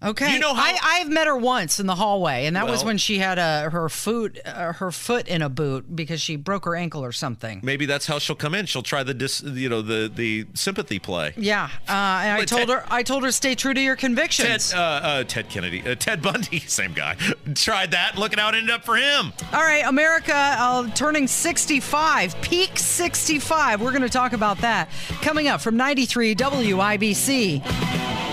[0.04, 2.80] Okay, You know how- I, I've met her once in the hallway, and that was
[2.80, 6.36] Well- when she had a, her foot uh, her foot in a boot because she
[6.36, 7.62] broke her ankle or something.
[7.64, 8.66] Maybe that's how she'll come in.
[8.66, 11.34] She'll try the dis, you know, the the sympathy play.
[11.38, 13.96] Yeah, uh, and I But told Ted- her I told her stay true to your
[13.96, 14.74] Ted, convictions.
[14.74, 17.16] uh, uh, Ted Kennedy, uh, Ted Bundy, same guy,
[17.56, 18.18] tried that.
[18.18, 19.32] Look at how it ended up for him.
[19.54, 23.82] All right, America uh, turning 65, peak 65.
[23.82, 24.90] We're going to talk about that
[25.22, 28.33] coming up from 93 WIBC.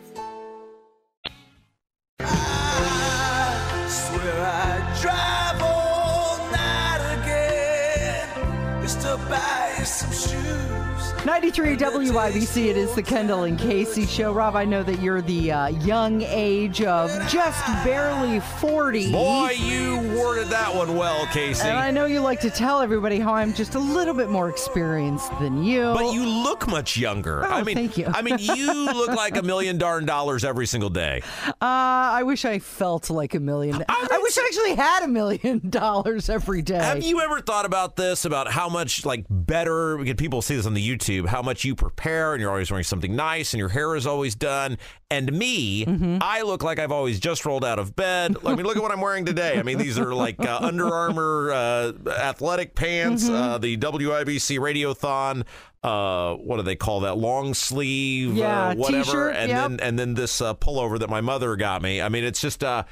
[11.41, 14.31] 93 WIBC, it is the Kendall and Casey show.
[14.31, 19.11] Rob, I know that you're the uh, young age of just barely 40.
[19.11, 21.67] Boy, you worded that one well, Casey.
[21.67, 24.51] And I know you like to tell everybody how I'm just a little bit more
[24.51, 25.81] experienced than you.
[25.95, 27.43] But you look much younger.
[27.43, 28.05] Oh, I mean, thank you.
[28.05, 31.23] I mean, you look like a million darn dollars every single day.
[31.47, 33.83] Uh, I wish I felt like a million.
[33.89, 36.77] I, wish I actually had a million dollars every day.
[36.77, 38.25] Have you ever thought about this?
[38.25, 39.97] About how much like better?
[39.97, 41.30] Because people see this on the YouTube.
[41.31, 44.35] How much you prepare, and you're always wearing something nice, and your hair is always
[44.35, 44.77] done.
[45.09, 46.17] And me, Mm-hmm.
[46.21, 48.35] I look like I've always just rolled out of bed.
[48.45, 49.57] I mean, look at what I'm wearing today.
[49.57, 53.33] I mean, these are like uh, Under Armour uh, athletic pants, Mm-hmm.
[53.33, 55.45] uh, the WIBC Radiothon.
[55.83, 57.17] Uh, what do they call that?
[57.17, 59.61] Long sleeve, Yeah, uh, whatever, t-shirt, and yep.
[59.69, 62.01] then and then this uh, pullover that my mother got me.
[62.01, 62.83] I mean, it's just uh,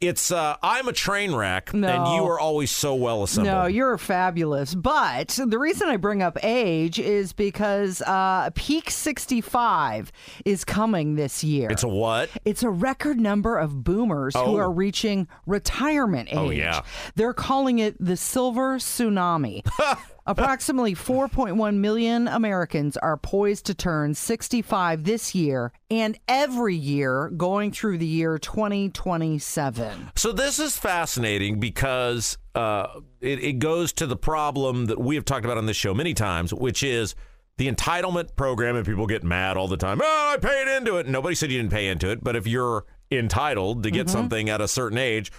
[0.00, 3.52] it's uh, I'm a train wreck, and you are always so well assembled.
[3.54, 4.74] No, you're fabulous.
[4.74, 10.10] But the reason I bring up age is because uh, Peak 65
[10.46, 11.68] is coming this year.
[11.70, 12.30] It's a what?
[12.44, 14.46] It's a record number of boomers Oh.
[14.52, 16.36] who are reaching retirement age.
[16.38, 16.82] Oh, yeah.
[17.16, 19.66] They're calling it the silver tsunami.
[20.26, 27.72] Approximately 4.1 million Americans are poised to turn 65 this year and every year going
[27.72, 30.10] through the year 2027.
[30.16, 35.24] So this is fascinating because uh, it, it goes to the problem that we have
[35.24, 37.14] talked about on this show many times, which is
[37.56, 40.00] the entitlement program, and people get mad all the time.
[40.02, 41.06] Oh, I paid into it.
[41.06, 44.60] Nobody said you didn't pay into it, but if you're entitled to get something at
[44.60, 45.32] a certain age,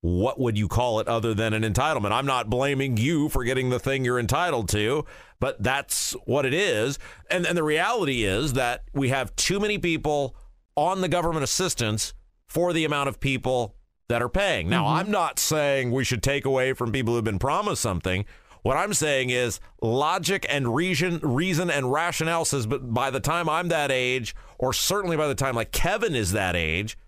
[0.00, 2.12] what would you call it other than an entitlement?
[2.12, 5.04] I'm not blaming you for getting the thing you're entitled to,
[5.40, 6.98] but that's what it is.
[7.30, 10.36] And and the reality is that we have too many people
[10.76, 12.14] on the government assistance
[12.46, 13.74] for the amount of people
[14.08, 14.68] that are paying.
[14.68, 14.96] Now, mm-hmm.
[14.96, 18.24] I'm not saying we should take away from people who've been promised something.
[18.62, 23.48] What I'm saying is logic and reason, reason and rationale says, but by the time
[23.48, 26.98] I'm that age, or certainly by the time like Kevin is that age,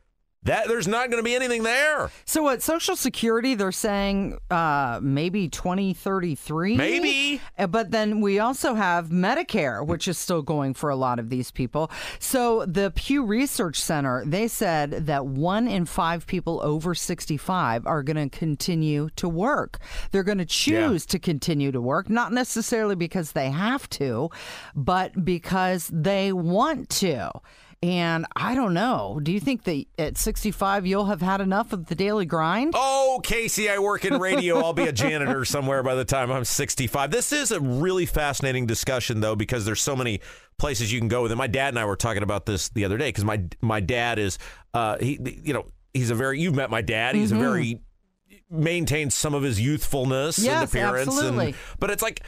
[0.44, 2.10] that there's not going to be anything there.
[2.24, 6.76] So at Social Security, they're saying uh, maybe 2033.
[6.76, 7.40] Maybe.
[7.58, 11.28] Uh, But then we also have Medicare, which is still going for a lot of
[11.28, 11.90] these people.
[12.18, 18.02] So the Pew Research Center, they said that one in five people over 65 are
[18.02, 19.78] going to continue to work.
[20.12, 24.30] They're going to choose to continue to work, not necessarily because they have to,
[24.74, 27.30] but because they want to.
[27.80, 29.20] And I don't know.
[29.22, 32.72] Do you think that at 65 you'll have had enough of the daily grind?
[32.74, 34.58] Oh, Casey, I work in radio.
[34.58, 37.12] I'll be a janitor somewhere by the time I'm 65.
[37.12, 40.20] This is a really fascinating discussion, though, because there's so many
[40.58, 41.36] places you can go with it.
[41.36, 44.18] My dad and I were talking about this the other day because my my dad
[44.18, 44.38] is,
[44.74, 46.40] uh, he, you know, he's a very.
[46.40, 47.14] You've met my dad.
[47.14, 47.40] He's Mm-hmm.
[47.40, 47.80] a very
[48.50, 51.46] maintains some of his youthfulness and Yes, appearance, absolutely.
[51.48, 52.22] and but it's like.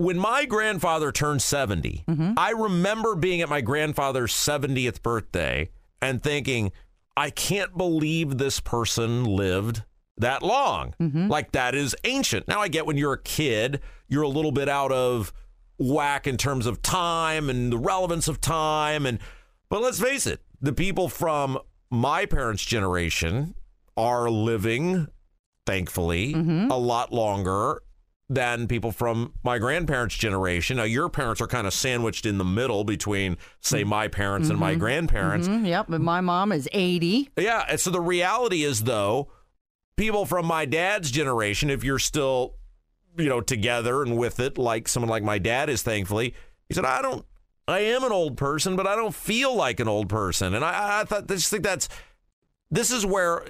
[0.00, 2.32] When my grandfather turned 70, Mm-hmm.
[2.36, 5.68] I remember being at my grandfather's 70th birthday
[6.00, 6.72] and thinking,
[7.16, 9.82] I can't believe this person lived
[10.16, 10.94] that long.
[11.00, 11.28] Mm-hmm.
[11.28, 12.48] Like that is ancient.
[12.48, 15.32] Now I get when you're a kid, you're a little bit out of
[15.78, 19.18] whack in terms of time and the relevance of time and
[19.68, 21.58] but let's face it, the people from
[21.90, 23.54] my parents' generation
[23.96, 25.08] are living
[25.66, 26.70] thankfully Mm-hmm.
[26.70, 27.82] a lot longer
[28.32, 30.76] than people from my grandparents' generation.
[30.76, 34.58] Now your parents are kind of sandwiched in the middle between say my parents and
[34.58, 35.48] my grandparents.
[35.48, 37.28] Mhm, Yep, but my mom is 80.
[37.36, 37.64] Yeah.
[37.68, 39.32] And so the reality is, though,
[39.96, 42.54] people from my dad's generation, if you're still,
[43.18, 46.32] you know, together and with it, like someone like my dad is, thankfully,
[46.68, 47.26] he said, I don't,
[47.66, 50.54] I am an old person, but I don't feel like an old person.
[50.54, 51.88] And I, I thought, I just think that's,
[52.70, 53.44] this is where,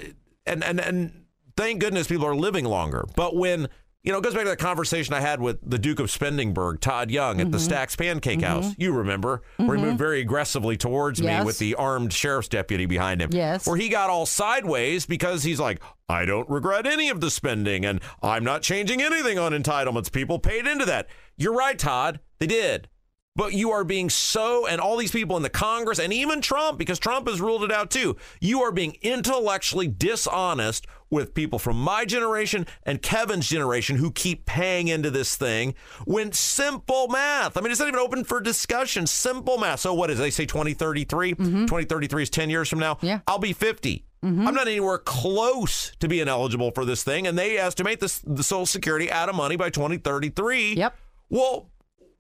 [0.47, 1.25] and, and, and
[1.55, 3.05] thank goodness people are living longer.
[3.15, 3.69] But when,
[4.03, 6.81] you know, it goes back to the conversation I had with the Duke of Spendingburg,
[6.81, 7.65] Todd Young, at the mm-hmm.
[7.65, 8.47] Stacks Pancake mm-hmm.
[8.47, 8.75] House.
[8.79, 9.97] You remember, where he moved mm-hmm.
[9.99, 13.31] very aggressively towards me with the armed sheriff's deputy behind him.
[13.33, 13.67] Yes.
[13.67, 17.85] Where he got all sideways because he's like, I don't regret any of the spending
[17.85, 20.11] and I'm not changing anything on entitlements.
[20.11, 21.09] People paid into that.
[21.37, 22.21] You're right, Todd.
[22.39, 22.89] They did.
[23.37, 26.79] But you are being so, and all these people in the Congress, and even Trump,
[26.79, 31.79] because Trump has ruled it out too, you are being intellectually dishonest with people from
[31.81, 37.61] my generation and Kevin's generation who keep paying into this thing when simple math, I
[37.61, 39.07] mean, it's not even open for discussion.
[39.07, 39.81] Simple math.
[39.81, 40.23] So, what is it?
[40.23, 41.35] They say 2033?
[41.35, 42.23] 2033 mm-hmm.
[42.23, 42.99] is 10 years from now.
[43.01, 43.21] Yeah.
[43.27, 44.05] I'll be 50.
[44.25, 44.47] Mm-hmm.
[44.47, 48.43] I'm not anywhere close to being eligible for this thing, and they estimate this, the
[48.43, 50.75] Social Security out of money by 2033.
[50.75, 50.97] Yep.
[51.31, 51.71] Well,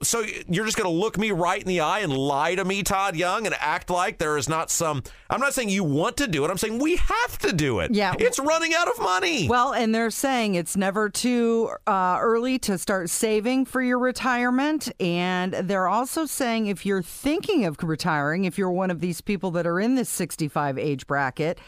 [0.03, 2.83] so you're just going to look me right in the eye and lie to me,
[2.83, 5.03] Todd Young, and act like there is not some.
[5.29, 6.51] I'm not saying you want to do it.
[6.51, 7.95] I'm saying we have to do it.
[7.95, 8.15] Yeah.
[8.19, 9.47] it's running out of money.
[9.47, 14.91] Well, and they're saying it's never too uh, early to start saving for your retirement.
[15.01, 19.51] And they're also saying if you're thinking of retiring, if you're one of these people
[19.53, 21.59] that are in this 65 age bracket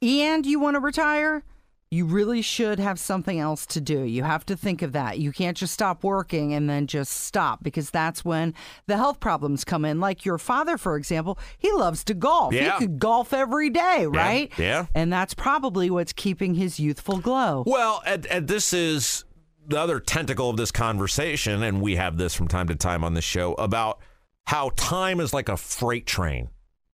[0.00, 1.42] and you want to retire,
[1.90, 4.00] you really should have something else to do.
[4.02, 5.18] You have to think of that.
[5.20, 8.54] You can't just stop working and then just stop because that's when
[8.86, 10.00] the health problems come in.
[10.00, 12.52] Like your father, for example, he loves to golf.
[12.52, 12.72] Yeah.
[12.72, 14.52] He could golf every day, right?
[14.58, 14.86] yeah.
[14.96, 17.62] And that's probably what's keeping his youthful glow.
[17.66, 19.24] Well, and, and this is
[19.68, 23.14] the other tentacle of this conversation, and we have this from time to time on
[23.14, 24.00] the show about
[24.46, 26.48] how time is like a freight train.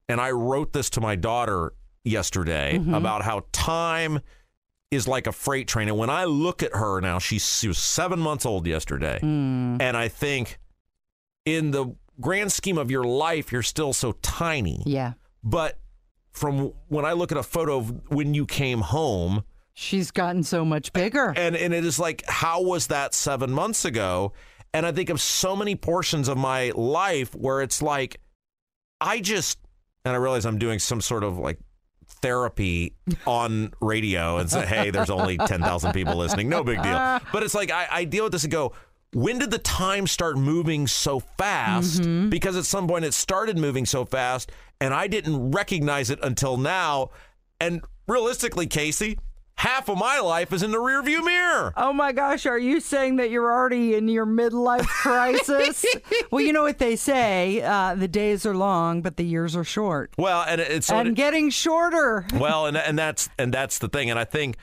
[0.09, 1.73] And I wrote this to my daughter
[2.05, 2.93] yesterday Mm-hmm.
[2.95, 4.21] about how time
[4.93, 5.89] is like a freight train.
[5.89, 9.19] And when I look at her now, she's, she was seven months old yesterday.
[9.23, 9.81] Mm.
[9.81, 10.59] And I think
[11.45, 14.83] in the grand scheme of your life, you're still so tiny.
[14.87, 15.15] Yeah.
[15.43, 15.79] But
[16.31, 20.65] from when I look at a photo of when you came home, She's gotten so
[20.67, 21.33] much bigger.
[21.35, 24.35] and and it is like how was that 7 months ago
[24.75, 28.21] and i think of so many portions of my life where it's like
[29.01, 29.59] i just
[30.05, 31.59] and i realize i'm doing some sort of like
[32.21, 32.95] therapy
[33.27, 36.49] on radio and say hey there's only 10,000 people listening.
[36.49, 37.21] No big deal.
[37.33, 38.73] But it's like I, I deal with this and go
[39.15, 42.03] when did the time start moving so fast?
[42.03, 42.31] Mm-hmm.
[42.31, 44.51] Because at some point it started moving so fast
[44.81, 47.11] and i didn't recognize it until now.
[47.61, 49.19] And realistically casey
[49.63, 53.17] half of my life is in the rearview mirror Oh my gosh, are you saying
[53.17, 55.85] that you're already in your midlife crisis?
[56.31, 59.65] well, you know what they say uh, the days are long, but the years are
[59.65, 60.13] short.
[60.19, 62.27] Well, and it's and getting shorter.
[62.35, 64.11] well, and and that's and that's the thing.
[64.11, 64.57] And I think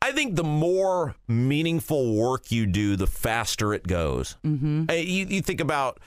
[0.00, 4.36] I think the more meaningful work you do, the faster it goes.
[4.44, 4.90] Mm-hmm.
[4.90, 6.00] You you think about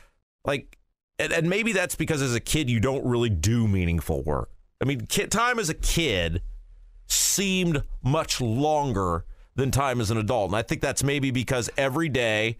[0.45, 0.77] like,
[1.17, 4.49] and, and maybe that's because as a kid you don't really do meaningful work.
[4.81, 6.41] I mean, kid, time as a kid
[7.15, 12.09] seemed much longer than time as an adult, and I think that's maybe because every
[12.09, 12.57] day.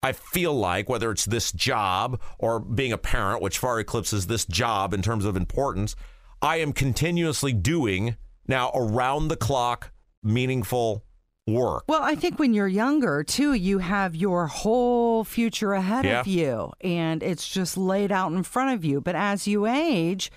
[0.00, 4.44] I feel like whether it's this job or being a parent, which far eclipses this
[4.44, 5.96] job in terms of importance,
[6.40, 8.14] I am continuously doing
[8.46, 9.90] now around the clock
[10.22, 11.04] meaningful
[11.48, 11.82] work.
[11.88, 16.20] Well, I think when you're younger, too, you have your whole future ahead Yeah.
[16.20, 19.00] of you, and it's just laid out in front of you.
[19.00, 20.30] But as you age,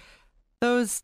[0.60, 1.04] those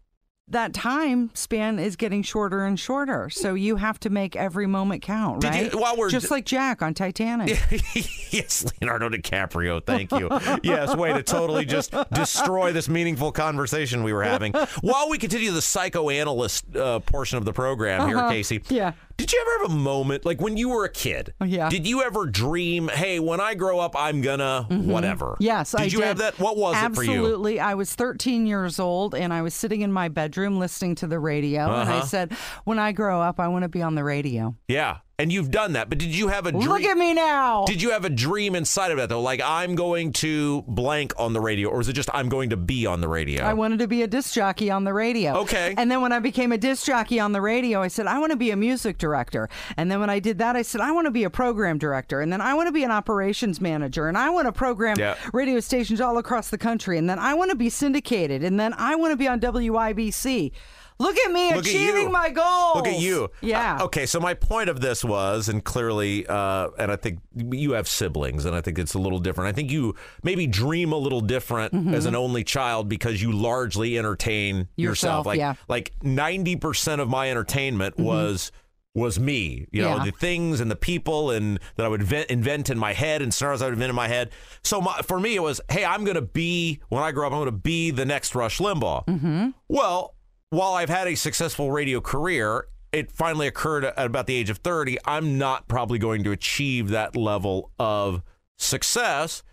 [0.49, 3.29] that time span is getting shorter and shorter.
[3.29, 5.75] So you have to make every moment count, Did you- right?
[5.75, 7.49] while we're- just like Jack on Titanic.
[8.31, 10.29] yes, Leonardo DiCaprio, thank you.
[10.63, 14.53] yes, way to totally just destroy this meaningful conversation we were having.
[14.81, 18.29] While we continue the psychoanalyst uh, portion of the program here, Uh-huh.
[18.29, 18.61] Casey.
[18.69, 18.93] Yeah.
[19.18, 21.34] Did you ever have a moment like when you were a kid?
[21.43, 21.70] Yeah.
[21.70, 25.32] Did you ever dream, hey, when I grow up, I'm gonna whatever?
[25.34, 25.43] Mm-hmm.
[25.43, 26.01] Yes, did I you did.
[26.07, 26.39] have that?
[26.39, 27.11] What was it for you?
[27.11, 27.59] Absolutely.
[27.59, 31.20] I was 13 years old and I was sitting in my bedroom listening to the
[31.20, 31.63] radio.
[31.63, 32.05] And I Uh-huh.
[32.05, 32.34] said,
[32.65, 34.55] when I grow up, I want to be on the radio.
[34.68, 35.89] Yeah, and you've done that.
[35.89, 36.68] But did you have a dream?
[36.70, 37.65] Look at me now.
[37.65, 39.22] Did you have a dream inside of that though?
[39.22, 42.57] Like I'm going to blank on the radio, or is it just I'm going to
[42.57, 43.43] be on the radio?
[43.43, 45.38] I wanted to be a disc jockey on the radio.
[45.39, 45.74] Okay.
[45.76, 48.30] And then when I became a disc jockey on the radio, I said, I want
[48.32, 49.49] to be a music director.
[49.76, 52.22] And then when I did that, I said, I want to be a program director.
[52.22, 54.07] And then I want to be an operations manager.
[54.07, 55.15] And I want to program Yeah.
[55.34, 56.95] radio stations all across the country.
[56.99, 58.43] And then I want to be syndicated.
[58.43, 60.51] And then I want to be on WIBC.
[60.99, 62.09] Look at me Look at achieving you.
[62.09, 62.75] my goals.
[62.77, 63.29] Look at you.
[63.41, 63.77] Yeah.
[63.79, 67.73] Uh, okay, so my point of this was, and clearly, uh, and I think you
[67.73, 69.49] have siblings, and I think it's a little different.
[69.49, 69.93] I think you
[70.23, 71.93] maybe dream a little different Mm-hmm.
[71.93, 74.77] as an only child because you largely entertain yourself.
[74.77, 75.53] Yourself, Like, yeah.
[75.53, 75.63] Mm-hmm.
[75.71, 78.51] like ninety percent of my entertainment was.
[78.95, 80.05] Was me, you know, Yeah.
[80.05, 83.31] the things and the people and that I would invent, invent in my head and
[83.31, 84.31] scenarios I would invent in my head.
[84.63, 87.33] So my, for me, it was, hey, I'm going to be when I grow up,
[87.33, 89.05] I'm going to be the next Rush Limbaugh.
[89.05, 89.49] Mm-hmm.
[89.67, 90.15] Well,
[90.49, 94.57] while I've had a successful radio career, it finally occurred at about the age of
[94.59, 94.97] 30.
[95.05, 98.23] I'm not probably going to achieve that level of
[98.57, 99.43] success.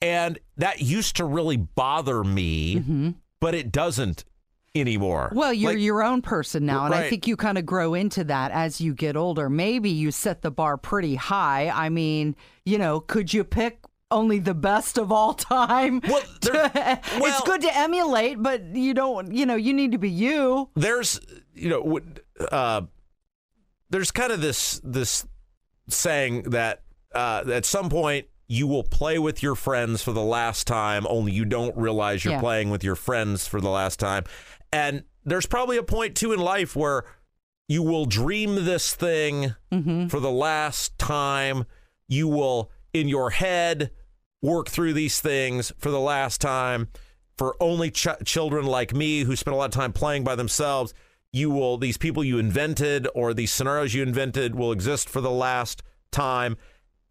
[0.00, 4.24] And that used to really bother me, but it doesn't
[4.74, 5.26] anymore.
[5.26, 5.38] Mm-hmm.
[5.38, 8.24] Well, you're Like, your own person now, and I think you kind of grow into
[8.24, 9.48] that as you get older.
[9.48, 11.70] Maybe you set the bar pretty high.
[11.70, 12.34] I mean,
[12.66, 13.78] you know, could you pick
[14.14, 16.00] only the best of all time?
[16.08, 20.10] Well, there- it's good to emulate, but you don't, you know, you need to be
[20.10, 20.70] you.
[20.76, 21.20] there's
[21.54, 22.00] you know
[22.50, 22.82] uh,
[23.90, 25.26] there's kind of this this
[25.88, 26.82] saying that
[27.14, 31.32] uh, at some point you will play with your friends for the last time only
[31.32, 32.40] you don't realize you're Yeah.
[32.40, 34.24] playing with your friends for the last time
[34.72, 37.04] and there's probably a point too in life where
[37.68, 40.08] you will dream this thing Mm-hmm.
[40.08, 41.64] for the last time
[42.08, 43.90] you will in your head
[44.44, 46.88] work through these things for the last time.
[47.38, 50.92] For only ch- children like me who spend a lot of time playing by themselves,
[51.32, 55.30] you will these people you invented or these scenarios you invented will exist for the
[55.30, 55.82] last
[56.12, 56.56] time,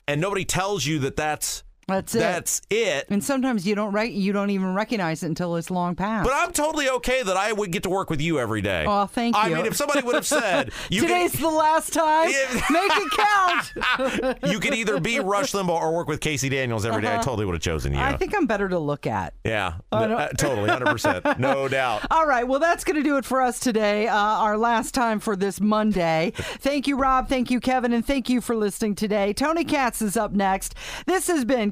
[0.07, 2.19] and nobody tells you that that's That's it.
[2.19, 3.05] That's it.
[3.09, 6.25] And sometimes you don't rec- you don't even recognize it until it's long past.
[6.27, 8.85] But I'm totally okay that I would get to work with you every day.
[8.87, 9.41] Oh, thank you.
[9.41, 12.27] I mean, if somebody would have said, you Today's the last time.
[12.69, 14.37] Make it count.
[14.51, 17.23] you could either be Rush Limbaugh or work with Casey Daniels every day, I Uh-huh.
[17.23, 17.99] totally would have chosen you.
[17.99, 19.33] I think I'm better to look at.
[19.43, 21.37] yeah, I Uh, totally, 100%.
[21.39, 22.05] No doubt.
[22.11, 22.47] All right.
[22.47, 24.07] Well, that's going to do it for us today.
[24.07, 26.31] Uh, our last time for this Monday.
[26.35, 27.27] Thank you, Rob.
[27.27, 27.91] Thank you, Kevin.
[27.93, 29.33] And thank you for listening today.
[29.33, 30.75] Tony Katz is up next.
[31.05, 31.71] This has been